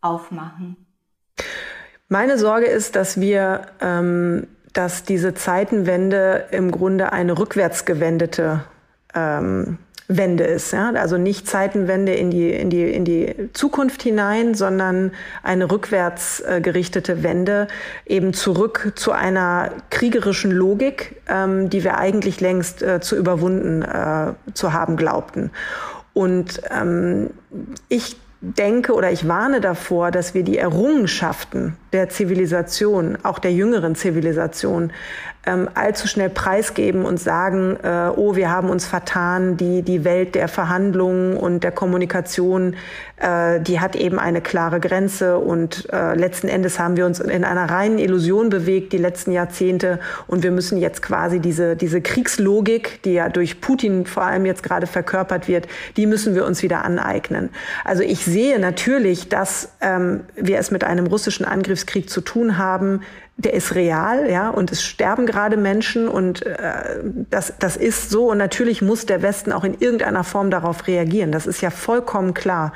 [0.00, 0.76] aufmachen?
[2.08, 8.64] Meine Sorge ist, dass wir, ähm, dass diese Zeitenwende im Grunde eine rückwärtsgewendete
[9.14, 10.72] ähm, Wende ist.
[10.72, 10.90] Ja?
[10.90, 16.60] Also nicht Zeitenwende in die, in, die, in die Zukunft hinein, sondern eine rückwärts äh,
[16.60, 17.68] gerichtete Wende
[18.06, 24.32] eben zurück zu einer kriegerischen Logik, ähm, die wir eigentlich längst äh, zu überwunden äh,
[24.52, 25.50] zu haben glaubten.
[26.12, 27.30] Und ähm,
[27.88, 33.94] ich denke oder ich warne davor, dass wir die Errungenschaften der Zivilisation, auch der jüngeren
[33.94, 34.92] Zivilisation,
[35.46, 40.34] ähm, allzu schnell preisgeben und sagen, äh, oh, wir haben uns vertan, die, die Welt
[40.34, 42.76] der Verhandlungen und der Kommunikation,
[43.16, 47.44] äh, die hat eben eine klare Grenze und äh, letzten Endes haben wir uns in
[47.44, 53.02] einer reinen Illusion bewegt die letzten Jahrzehnte und wir müssen jetzt quasi diese, diese Kriegslogik,
[53.04, 56.84] die ja durch Putin vor allem jetzt gerade verkörpert wird, die müssen wir uns wieder
[56.84, 57.48] aneignen.
[57.84, 63.00] Also ich sehe natürlich, dass ähm, wir es mit einem russischen Angriffskrieg zu tun haben,
[63.36, 66.56] der ist real, ja, und es sterben gerade Menschen und äh,
[67.30, 71.32] das, das ist so und natürlich muss der Westen auch in irgendeiner Form darauf reagieren.
[71.32, 72.72] Das ist ja vollkommen klar.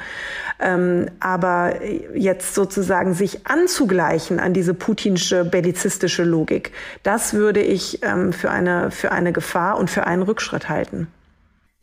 [0.61, 1.83] Ähm, aber
[2.15, 8.91] jetzt sozusagen sich anzugleichen an diese putinsche bellizistische Logik, das würde ich ähm, für eine
[8.91, 11.09] für eine Gefahr und für einen Rückschritt halten.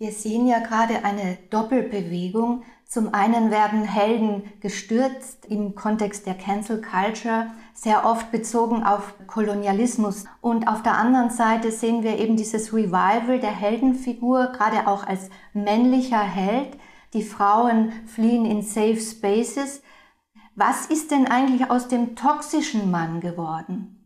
[0.01, 2.63] Wir sehen ja gerade eine Doppelbewegung.
[2.87, 10.25] Zum einen werden Helden gestürzt im Kontext der Cancel Culture, sehr oft bezogen auf Kolonialismus.
[10.41, 15.29] Und auf der anderen Seite sehen wir eben dieses Revival der Heldenfigur, gerade auch als
[15.53, 16.79] männlicher Held.
[17.13, 19.83] Die Frauen fliehen in Safe Spaces.
[20.55, 24.03] Was ist denn eigentlich aus dem toxischen Mann geworden?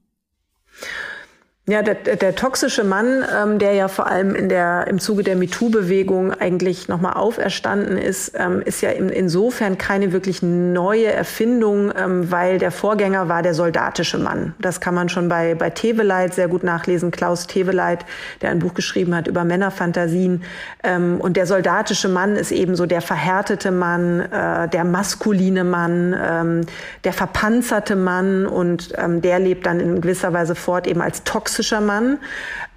[1.67, 5.35] Ja, der, der toxische Mann, ähm, der ja vor allem in der, im Zuge der
[5.35, 12.29] MeToo-Bewegung eigentlich nochmal auferstanden ist, ähm, ist ja in, insofern keine wirklich neue Erfindung, ähm,
[12.29, 14.53] weil der Vorgänger war der soldatische Mann.
[14.59, 17.09] Das kann man schon bei, bei Teveleit sehr gut nachlesen.
[17.09, 18.05] Klaus Teveleit,
[18.43, 20.43] der ein Buch geschrieben hat über Männerfantasien.
[20.83, 26.15] Ähm, und der soldatische Mann ist eben so der verhärtete Mann, äh, der maskuline Mann,
[26.15, 26.61] ähm,
[27.05, 31.54] der verpanzerte Mann und ähm, der lebt dann in gewisser Weise fort eben als toxisch
[31.55, 32.17] toxischer Mann.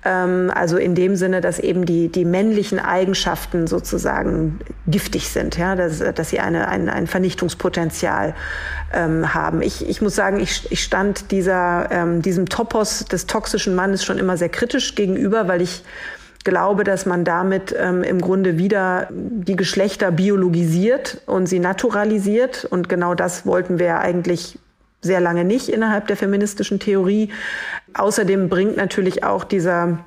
[0.05, 5.75] Ähm, also in dem Sinne, dass eben die, die männlichen Eigenschaften sozusagen giftig sind, ja,
[5.75, 8.35] dass, dass sie eine, ein, ein Vernichtungspotenzial
[8.95, 9.61] ähm, haben.
[9.63, 14.19] Ich, ich muss sagen, ich, ich stand dieser, ähm, diesem Topos des toxischen Mannes schon
[14.19, 15.83] immer sehr kritisch gegenüber, weil ich
[16.45, 22.65] glaube, dass man damit ähm, im Grunde wieder die Geschlechter biologisiert und sie naturalisiert.
[22.65, 24.59] Und genau das wollten wir eigentlich
[25.01, 27.31] sehr lange nicht innerhalb der feministischen Theorie.
[27.95, 30.05] Außerdem bringt natürlich auch dieser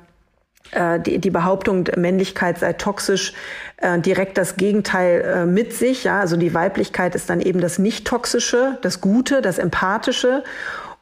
[0.72, 3.34] äh, die, die Behauptung, Männlichkeit sei toxisch,
[3.76, 6.04] äh, direkt das Gegenteil äh, mit sich.
[6.04, 10.44] Ja, also die Weiblichkeit ist dann eben das nicht toxische, das Gute, das empathische.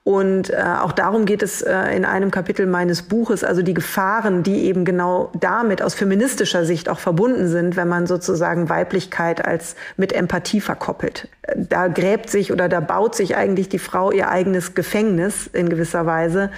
[0.03, 4.43] Und äh, auch darum geht es äh, in einem Kapitel meines Buches, also die Gefahren,
[4.43, 9.77] die eben genau damit aus feministischer Sicht auch verbunden sind, wenn man sozusagen Weiblichkeit als
[9.99, 11.29] mit Empathie verkoppelt.
[11.55, 16.07] Da gräbt sich oder da baut sich eigentlich die Frau ihr eigenes Gefängnis in gewisser
[16.07, 16.51] Weise,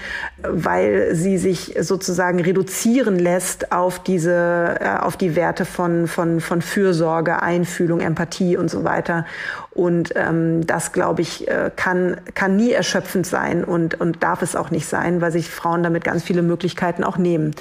[0.42, 6.62] weil sie sich sozusagen reduzieren lässt auf diese, äh, auf die Werte von, von, von
[6.62, 9.26] Fürsorge, Einfühlung, Empathie und so weiter.
[9.74, 14.54] Und ähm, das, glaube ich, äh, kann, kann nie erschöpfend sein und, und darf es
[14.54, 17.54] auch nicht sein, weil sich Frauen damit ganz viele Möglichkeiten auch nehmen.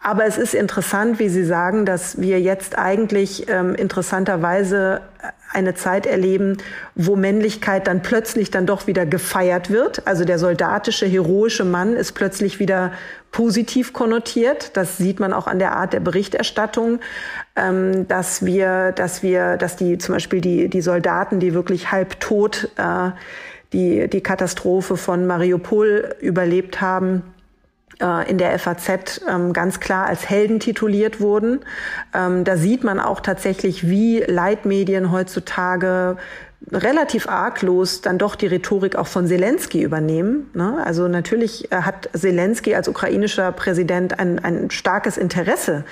[0.00, 5.00] Aber es ist interessant, wie Sie sagen, dass wir jetzt eigentlich ähm, interessanterweise
[5.52, 6.58] eine Zeit erleben,
[6.94, 10.06] wo Männlichkeit dann plötzlich dann doch wieder gefeiert wird.
[10.06, 12.92] Also der soldatische, heroische Mann ist plötzlich wieder
[13.32, 14.76] positiv konnotiert.
[14.76, 17.00] Das sieht man auch an der Art der Berichterstattung,
[17.56, 22.20] ähm, dass wir, dass wir, dass die zum Beispiel die die Soldaten, die wirklich halb
[22.20, 23.10] tot äh,
[23.72, 27.37] die die Katastrophe von Mariupol überlebt haben, äh,
[28.28, 31.60] in der FAZ ähm, ganz klar als Helden tituliert wurden.
[32.14, 36.16] Ähm, da sieht man auch tatsächlich, wie Leitmedien heutzutage
[36.70, 40.50] relativ arglos dann doch die Rhetorik auch von Zelensky übernehmen.
[40.54, 40.82] Ne?
[40.84, 45.84] Also natürlich äh, hat Zelensky als ukrainischer Präsident ein, ein starkes Interesse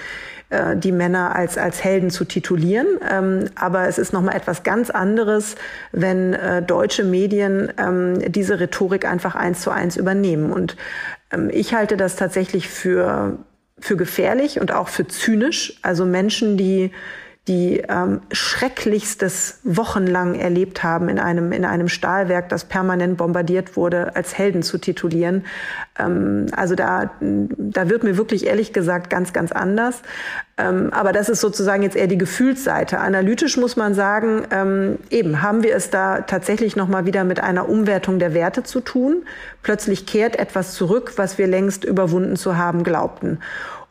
[0.51, 2.87] äh, die Männer als, als Helden zu titulieren.
[3.09, 5.55] Ähm, aber es ist nochmal etwas ganz anderes,
[5.93, 10.53] wenn äh, deutsche Medien ähm, diese Rhetorik einfach eins zu eins übernehmen.
[10.53, 10.77] Und
[11.51, 13.39] ich halte das tatsächlich für,
[13.79, 15.79] für gefährlich und auch für zynisch.
[15.83, 16.93] Also Menschen, die
[17.49, 24.17] die ähm, schrecklichstes wochenlang erlebt haben in einem, in einem Stahlwerk, das permanent bombardiert wurde,
[24.17, 25.45] als Helden zu titulieren.
[25.97, 30.03] Ähm, also da, da wird mir wirklich ehrlich gesagt ganz, ganz anders.
[30.59, 32.99] Ähm, aber das ist sozusagen jetzt eher die Gefühlsseite.
[32.99, 37.69] Analytisch muss man sagen, ähm, eben haben wir es da tatsächlich nochmal wieder mit einer
[37.69, 39.25] Umwertung der Werte zu tun.
[39.63, 43.39] Plötzlich kehrt etwas zurück, was wir längst überwunden zu haben glaubten.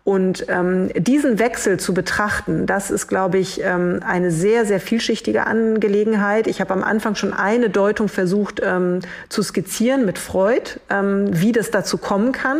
[0.05, 5.47] Und ähm, diesen Wechsel zu betrachten, das ist, glaube ich, ähm, eine sehr, sehr vielschichtige
[5.47, 6.45] Angelegenheit.
[6.45, 8.99] Ich habe am Anfang schon eine Deutung versucht ähm,
[9.29, 12.59] zu skizzieren mit Freud, ähm, wie das dazu kommen kann,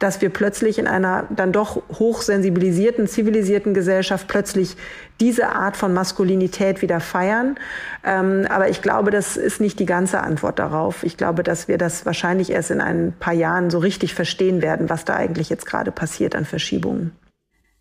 [0.00, 4.76] dass wir plötzlich in einer dann doch hochsensibilisierten, zivilisierten Gesellschaft plötzlich
[5.20, 7.56] diese Art von Maskulinität wieder feiern.
[8.04, 11.02] Ähm, aber ich glaube, das ist nicht die ganze Antwort darauf.
[11.04, 14.90] Ich glaube, dass wir das wahrscheinlich erst in ein paar Jahren so richtig verstehen werden,
[14.90, 17.12] was da eigentlich jetzt gerade passiert an Verschiebungen.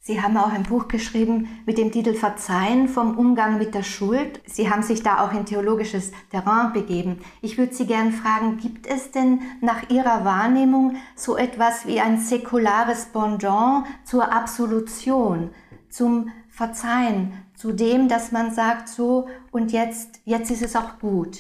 [0.04, 4.42] Sie haben auch ein Buch geschrieben mit dem Titel Verzeihen vom Umgang mit der Schuld.
[4.48, 7.20] Sie haben sich da auch in theologisches Terrain begeben.
[7.44, 12.18] Ich würde Sie gerne fragen, gibt es denn nach Ihrer Wahrnehmung so etwas wie ein
[12.18, 15.52] säkulares Pendant zur Absolution,
[15.92, 16.32] zum
[16.62, 21.40] Verzeihen, zu dem, dass man sagt, so und jetzt, jetzt ist es auch gut?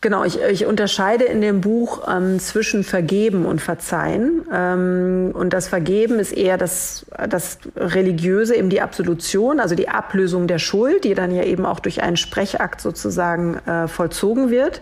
[0.00, 4.46] Genau, ich, ich unterscheide in dem Buch ähm, zwischen Vergeben und Verzeihen.
[4.50, 10.46] Ähm, und das Vergeben ist eher das, das Religiöse, eben die Absolution, also die Ablösung
[10.46, 14.80] der Schuld, die dann ja eben auch durch einen Sprechakt sozusagen äh, vollzogen wird.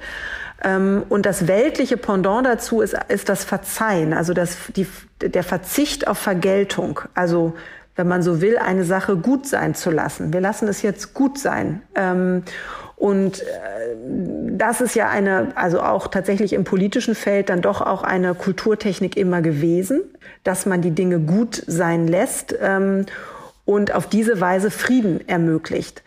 [0.62, 4.86] Ähm, und das weltliche Pendant dazu ist, ist das Verzeihen, also das, die,
[5.20, 7.00] der Verzicht auf Vergeltung.
[7.14, 7.54] Also
[7.98, 10.32] wenn man so will, eine Sache gut sein zu lassen.
[10.32, 11.82] Wir lassen es jetzt gut sein.
[11.96, 12.44] Ähm,
[12.94, 13.44] und äh,
[14.52, 19.16] das ist ja eine, also auch tatsächlich im politischen Feld dann doch auch eine Kulturtechnik
[19.16, 20.00] immer gewesen,
[20.44, 23.06] dass man die Dinge gut sein lässt ähm,
[23.64, 26.02] und auf diese Weise Frieden ermöglicht.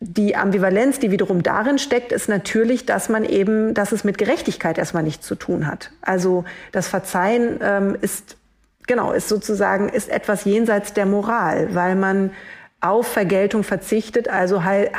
[0.00, 4.78] Die Ambivalenz, die wiederum darin steckt, ist natürlich, dass man eben, dass es mit Gerechtigkeit
[4.78, 5.90] erstmal nichts zu tun hat.
[6.00, 8.38] Also das Verzeihen ähm, ist,
[8.86, 12.32] genau, ist sozusagen, ist etwas jenseits der Moral, weil man
[12.80, 14.90] auf Vergeltung verzichtet, also halt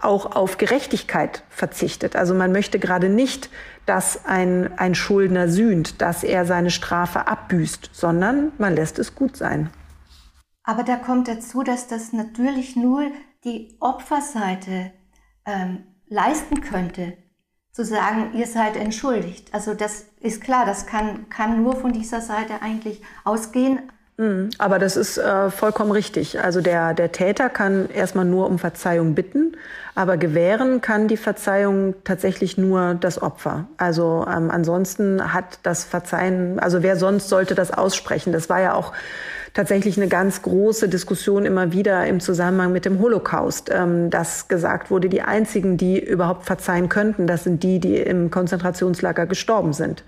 [0.00, 2.16] auch auf Gerechtigkeit verzichtet.
[2.16, 3.50] Also man möchte gerade nicht,
[3.86, 9.36] dass ein, ein Schuldner sühnt, dass er seine Strafe abbüßt, sondern man lässt es gut
[9.36, 9.70] sein.
[10.64, 13.10] Aber da kommt dazu, dass das natürlich nur
[13.44, 14.92] die Opferseite
[15.44, 17.16] ähm, leisten könnte,
[17.72, 19.54] zu sagen, ihr seid entschuldigt.
[19.54, 23.90] Also das ist klar, das kann, kann nur von dieser Seite eigentlich ausgehen.
[24.20, 24.50] Mhm.
[24.58, 26.40] Aber das ist äh, vollkommen richtig.
[26.40, 29.56] Also der, der Täter kann erstmal nur um Verzeihung bitten,
[29.94, 33.66] aber gewähren kann die Verzeihung tatsächlich nur das Opfer.
[33.78, 38.30] Also ähm, ansonsten hat das Verzeihen, also wer sonst sollte das aussprechen?
[38.30, 38.92] Das war ja auch
[39.54, 44.90] tatsächlich eine ganz große Diskussion immer wieder im Zusammenhang mit dem Holocaust, ähm, dass gesagt
[44.90, 50.04] wurde, die einzigen, die überhaupt verzeihen könnten, das sind die, die im Konzentrationslager gestorben sind.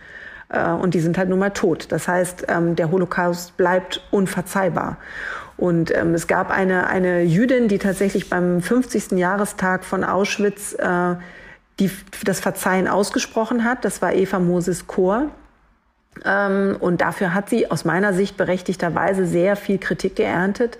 [0.53, 1.87] Äh, und die sind halt nun mal tot.
[1.91, 4.99] Das heißt, ähm, der Holocaust bleibt unverzeihbar.
[5.57, 9.13] Und ähm, es gab eine, eine Jüdin, die tatsächlich beim 50.
[9.13, 11.15] Jahrestag von Auschwitz äh,
[11.81, 11.91] die
[12.25, 13.85] das Verzeihen ausgesprochen hat.
[13.85, 15.31] Das war Eva Moses Chor.
[16.25, 20.79] Ähm, und dafür hat sie aus meiner Sicht berechtigterweise sehr viel Kritik geerntet,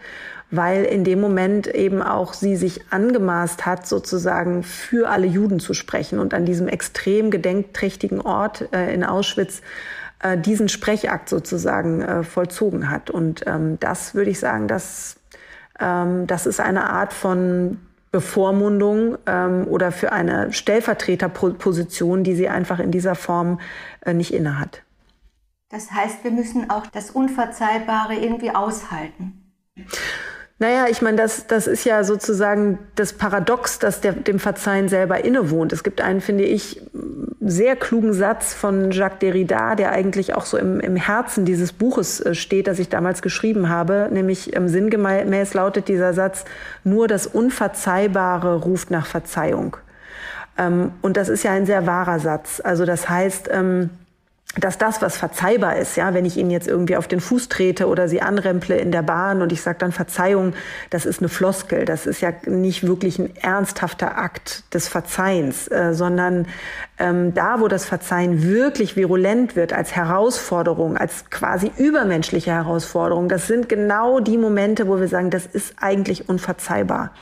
[0.53, 5.73] weil in dem Moment eben auch sie sich angemaßt hat, sozusagen für alle Juden zu
[5.73, 9.63] sprechen und an diesem extrem gedenkträchtigen Ort äh, in Auschwitz
[10.21, 13.09] äh, diesen Sprechakt sozusagen äh, vollzogen hat.
[13.09, 15.17] Und ähm, das würde ich sagen, das,
[15.81, 17.79] ähm, das ist eine Art von
[18.11, 23.59] Bevormundung ähm, oder für eine Stellvertreterposition, die sie einfach in dieser Form
[24.05, 24.83] äh, nicht innehat.
[25.71, 29.55] Das heißt, wir müssen auch das Unverzeihbare irgendwie aushalten.
[30.63, 35.25] Naja, ich meine, das, das ist ja sozusagen das Paradox, das der, dem Verzeihen selber
[35.25, 35.73] innewohnt.
[35.73, 36.81] Es gibt einen, finde ich,
[37.41, 42.21] sehr klugen Satz von Jacques Derrida, der eigentlich auch so im, im Herzen dieses Buches
[42.21, 44.09] äh, steht, das ich damals geschrieben habe.
[44.13, 46.45] Nämlich ähm, sinngemäß lautet dieser Satz,
[46.85, 49.77] nur das Unverzeihbare ruft nach Verzeihung.
[50.57, 52.61] Ähm, und das ist ja ein sehr wahrer Satz.
[52.63, 53.91] Also das heißt, ähm,
[54.59, 57.87] dass das, was verzeihbar ist, ja, wenn ich ihnen jetzt irgendwie auf den Fuß trete
[57.89, 60.53] oder sie anremple in der Bahn und ich sage dann Verzeihung,
[60.91, 65.95] das ist eine Floskel, das ist ja nicht wirklich ein ernsthafter Akt des Verzeihens, äh,
[65.95, 66.47] sondern
[66.99, 73.47] ähm, da, wo das Verzeihen wirklich virulent wird, als Herausforderung, als quasi übermenschliche Herausforderung, das
[73.47, 77.13] sind genau die Momente, wo wir sagen, das ist eigentlich unverzeihbar.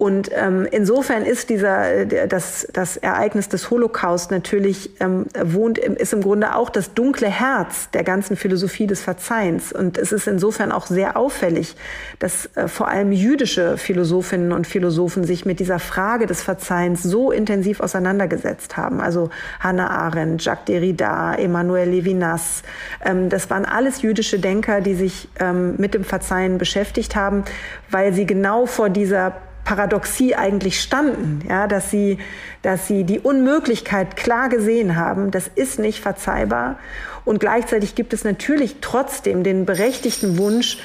[0.00, 6.22] Und ähm, insofern ist dieser das, das Ereignis des Holocaust natürlich ähm, wohnt ist im
[6.22, 9.74] Grunde auch das dunkle Herz der ganzen Philosophie des Verzeihens.
[9.74, 11.76] Und es ist insofern auch sehr auffällig,
[12.18, 17.30] dass äh, vor allem jüdische Philosophinnen und Philosophen sich mit dieser Frage des Verzeihens so
[17.30, 19.02] intensiv auseinandergesetzt haben.
[19.02, 19.28] Also
[19.60, 22.62] Hannah Arendt, Jacques Derrida, Emmanuel Levinas.
[23.04, 27.44] Ähm, das waren alles jüdische Denker, die sich ähm, mit dem Verzeihen beschäftigt haben,
[27.90, 29.34] weil sie genau vor dieser
[29.70, 32.18] Paradoxie eigentlich standen, ja, dass sie,
[32.62, 36.80] dass sie die Unmöglichkeit klar gesehen haben, das ist nicht verzeihbar.
[37.24, 40.78] Und gleichzeitig gibt es natürlich trotzdem den berechtigten Wunsch,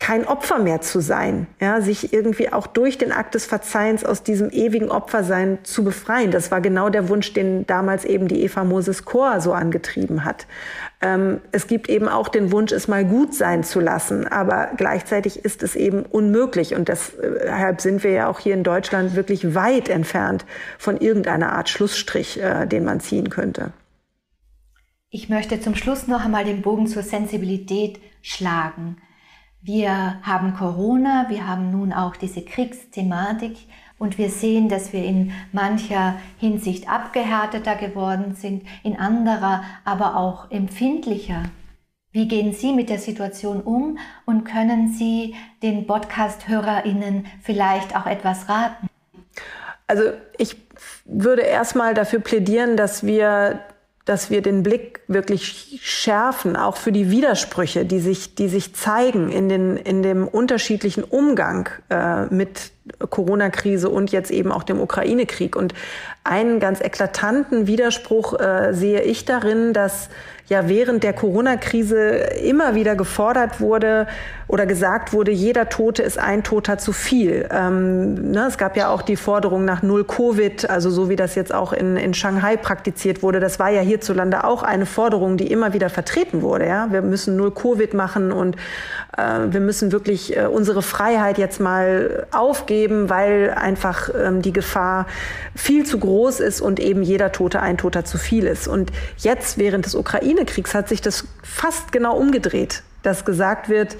[0.00, 4.22] kein Opfer mehr zu sein, ja, sich irgendwie auch durch den Akt des Verzeihens aus
[4.22, 6.30] diesem ewigen Opfersein zu befreien.
[6.30, 10.46] Das war genau der Wunsch, den damals eben die Eva Moses Chor so angetrieben hat.
[11.00, 15.44] Ähm, es gibt eben auch den Wunsch, es mal gut sein zu lassen, aber gleichzeitig
[15.44, 19.88] ist es eben unmöglich und deshalb sind wir ja auch hier in Deutschland wirklich weit
[19.88, 20.44] entfernt
[20.76, 23.72] von irgendeiner Art Schlussstrich, äh, den man ziehen könnte.
[25.10, 28.96] Ich möchte zum Schluss noch einmal den Bogen zur Sensibilität schlagen.
[29.62, 33.56] Wir haben Corona, wir haben nun auch diese Kriegsthematik
[33.98, 40.50] und wir sehen, dass wir in mancher Hinsicht abgehärteter geworden sind, in anderer aber auch
[40.50, 41.42] empfindlicher.
[42.10, 48.48] Wie gehen Sie mit der Situation um und können Sie den Podcast-HörerInnen vielleicht auch etwas
[48.48, 48.88] raten?
[49.86, 50.04] Also
[50.36, 50.56] ich
[51.04, 53.60] würde erstmal dafür plädieren, dass wir
[54.08, 59.30] dass wir den Blick wirklich schärfen, auch für die Widersprüche, die sich, die sich zeigen
[59.30, 62.72] in, den, in dem unterschiedlichen Umgang äh, mit
[63.10, 65.56] Corona-Krise und jetzt eben auch dem Ukraine-Krieg.
[65.56, 65.74] Und
[66.24, 70.08] einen ganz eklatanten Widerspruch äh, sehe ich darin, dass
[70.48, 71.98] ja während der Corona-Krise
[72.42, 74.06] immer wieder gefordert wurde
[74.46, 77.46] oder gesagt wurde, jeder Tote ist ein Toter zu viel.
[77.50, 81.34] Ähm, ne, es gab ja auch die Forderung nach Null Covid, also so wie das
[81.34, 83.40] jetzt auch in, in Shanghai praktiziert wurde.
[83.40, 86.66] Das war ja hierzulande auch eine Forderung, die immer wieder vertreten wurde.
[86.66, 86.88] Ja?
[86.90, 88.56] Wir müssen Null Covid machen und
[89.18, 89.20] äh,
[89.50, 95.06] wir müssen wirklich äh, unsere Freiheit jetzt mal aufgeben, weil einfach ähm, die Gefahr
[95.54, 98.68] viel zu groß ist und eben jeder Tote ein Toter zu viel ist.
[98.68, 103.96] Und jetzt während des Ukraine-Kriegs hat sich das fast genau umgedreht, dass gesagt wird,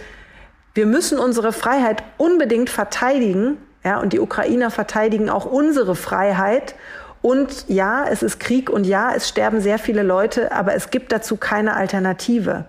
[0.74, 6.74] wir müssen unsere Freiheit unbedingt verteidigen, ja, und die Ukrainer verteidigen auch unsere Freiheit.
[7.22, 11.10] Und ja, es ist Krieg und ja, es sterben sehr viele Leute, aber es gibt
[11.10, 12.66] dazu keine Alternative.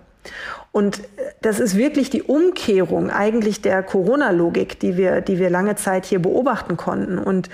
[0.72, 1.02] Und
[1.42, 6.20] das ist wirklich die Umkehrung eigentlich der Corona-Logik, die wir, die wir lange Zeit hier
[6.20, 7.18] beobachten konnten.
[7.18, 7.48] Und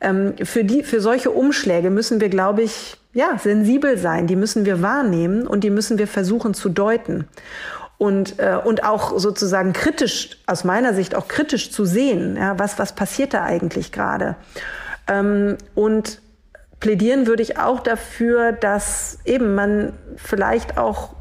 [0.00, 4.28] ähm, für, die, für solche Umschläge müssen wir, glaube ich, ja, sensibel sein.
[4.28, 7.26] Die müssen wir wahrnehmen und die müssen wir versuchen zu deuten.
[7.98, 12.78] Und, äh, und auch sozusagen kritisch, aus meiner Sicht auch kritisch zu sehen, ja, was,
[12.78, 14.36] was passiert da eigentlich gerade.
[15.08, 16.22] Ähm, und
[16.78, 21.14] plädieren würde ich auch dafür, dass eben man vielleicht auch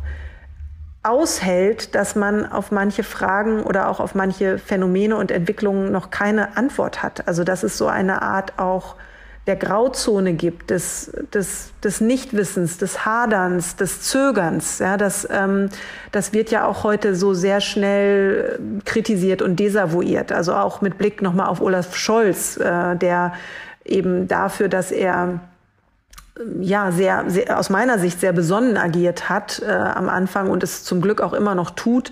[1.03, 6.57] aushält, dass man auf manche Fragen oder auch auf manche Phänomene und Entwicklungen noch keine
[6.57, 7.27] Antwort hat.
[7.27, 8.95] Also dass es so eine Art auch
[9.47, 14.77] der Grauzone gibt, des, des, des Nichtwissens, des Haderns, des Zögerns.
[14.77, 15.69] Ja, das, ähm,
[16.11, 20.31] das wird ja auch heute so sehr schnell kritisiert und desavouiert.
[20.31, 23.33] Also auch mit Blick nochmal auf Olaf Scholz, äh, der
[23.85, 25.39] eben dafür, dass er
[26.59, 30.83] ja, sehr, sehr, aus meiner Sicht sehr besonnen agiert hat äh, am Anfang und es
[30.83, 32.11] zum Glück auch immer noch tut,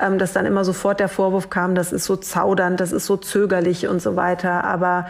[0.00, 3.16] ähm, dass dann immer sofort der Vorwurf kam, das ist so zaudernd, das ist so
[3.16, 4.64] zögerlich und so weiter.
[4.64, 5.06] Aber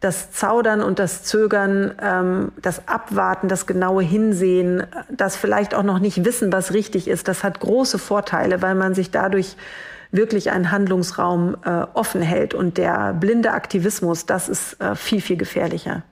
[0.00, 5.98] das Zaudern und das Zögern, ähm, das Abwarten, das genaue Hinsehen, das vielleicht auch noch
[5.98, 9.56] nicht wissen, was richtig ist, das hat große Vorteile, weil man sich dadurch
[10.12, 12.54] wirklich einen Handlungsraum äh, offen hält.
[12.54, 16.02] Und der blinde Aktivismus, das ist äh, viel, viel gefährlicher.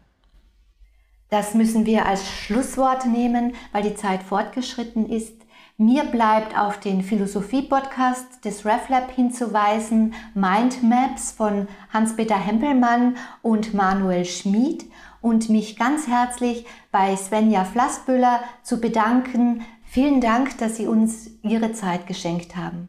[1.35, 5.35] Das müssen wir als Schlusswort nehmen, weil die Zeit fortgeschritten ist.
[5.77, 14.85] Mir bleibt auf den Philosophie-Podcast des RefLab hinzuweisen, Mindmaps von Hans-Peter Hempelmann und Manuel Schmid
[15.21, 19.63] und mich ganz herzlich bei Svenja Flassbüller zu bedanken.
[19.83, 22.89] Vielen Dank, dass Sie uns Ihre Zeit geschenkt haben.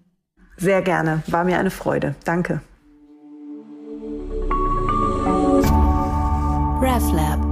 [0.58, 2.14] Sehr gerne, war mir eine Freude.
[2.26, 2.62] Danke.
[6.80, 7.45] RefLab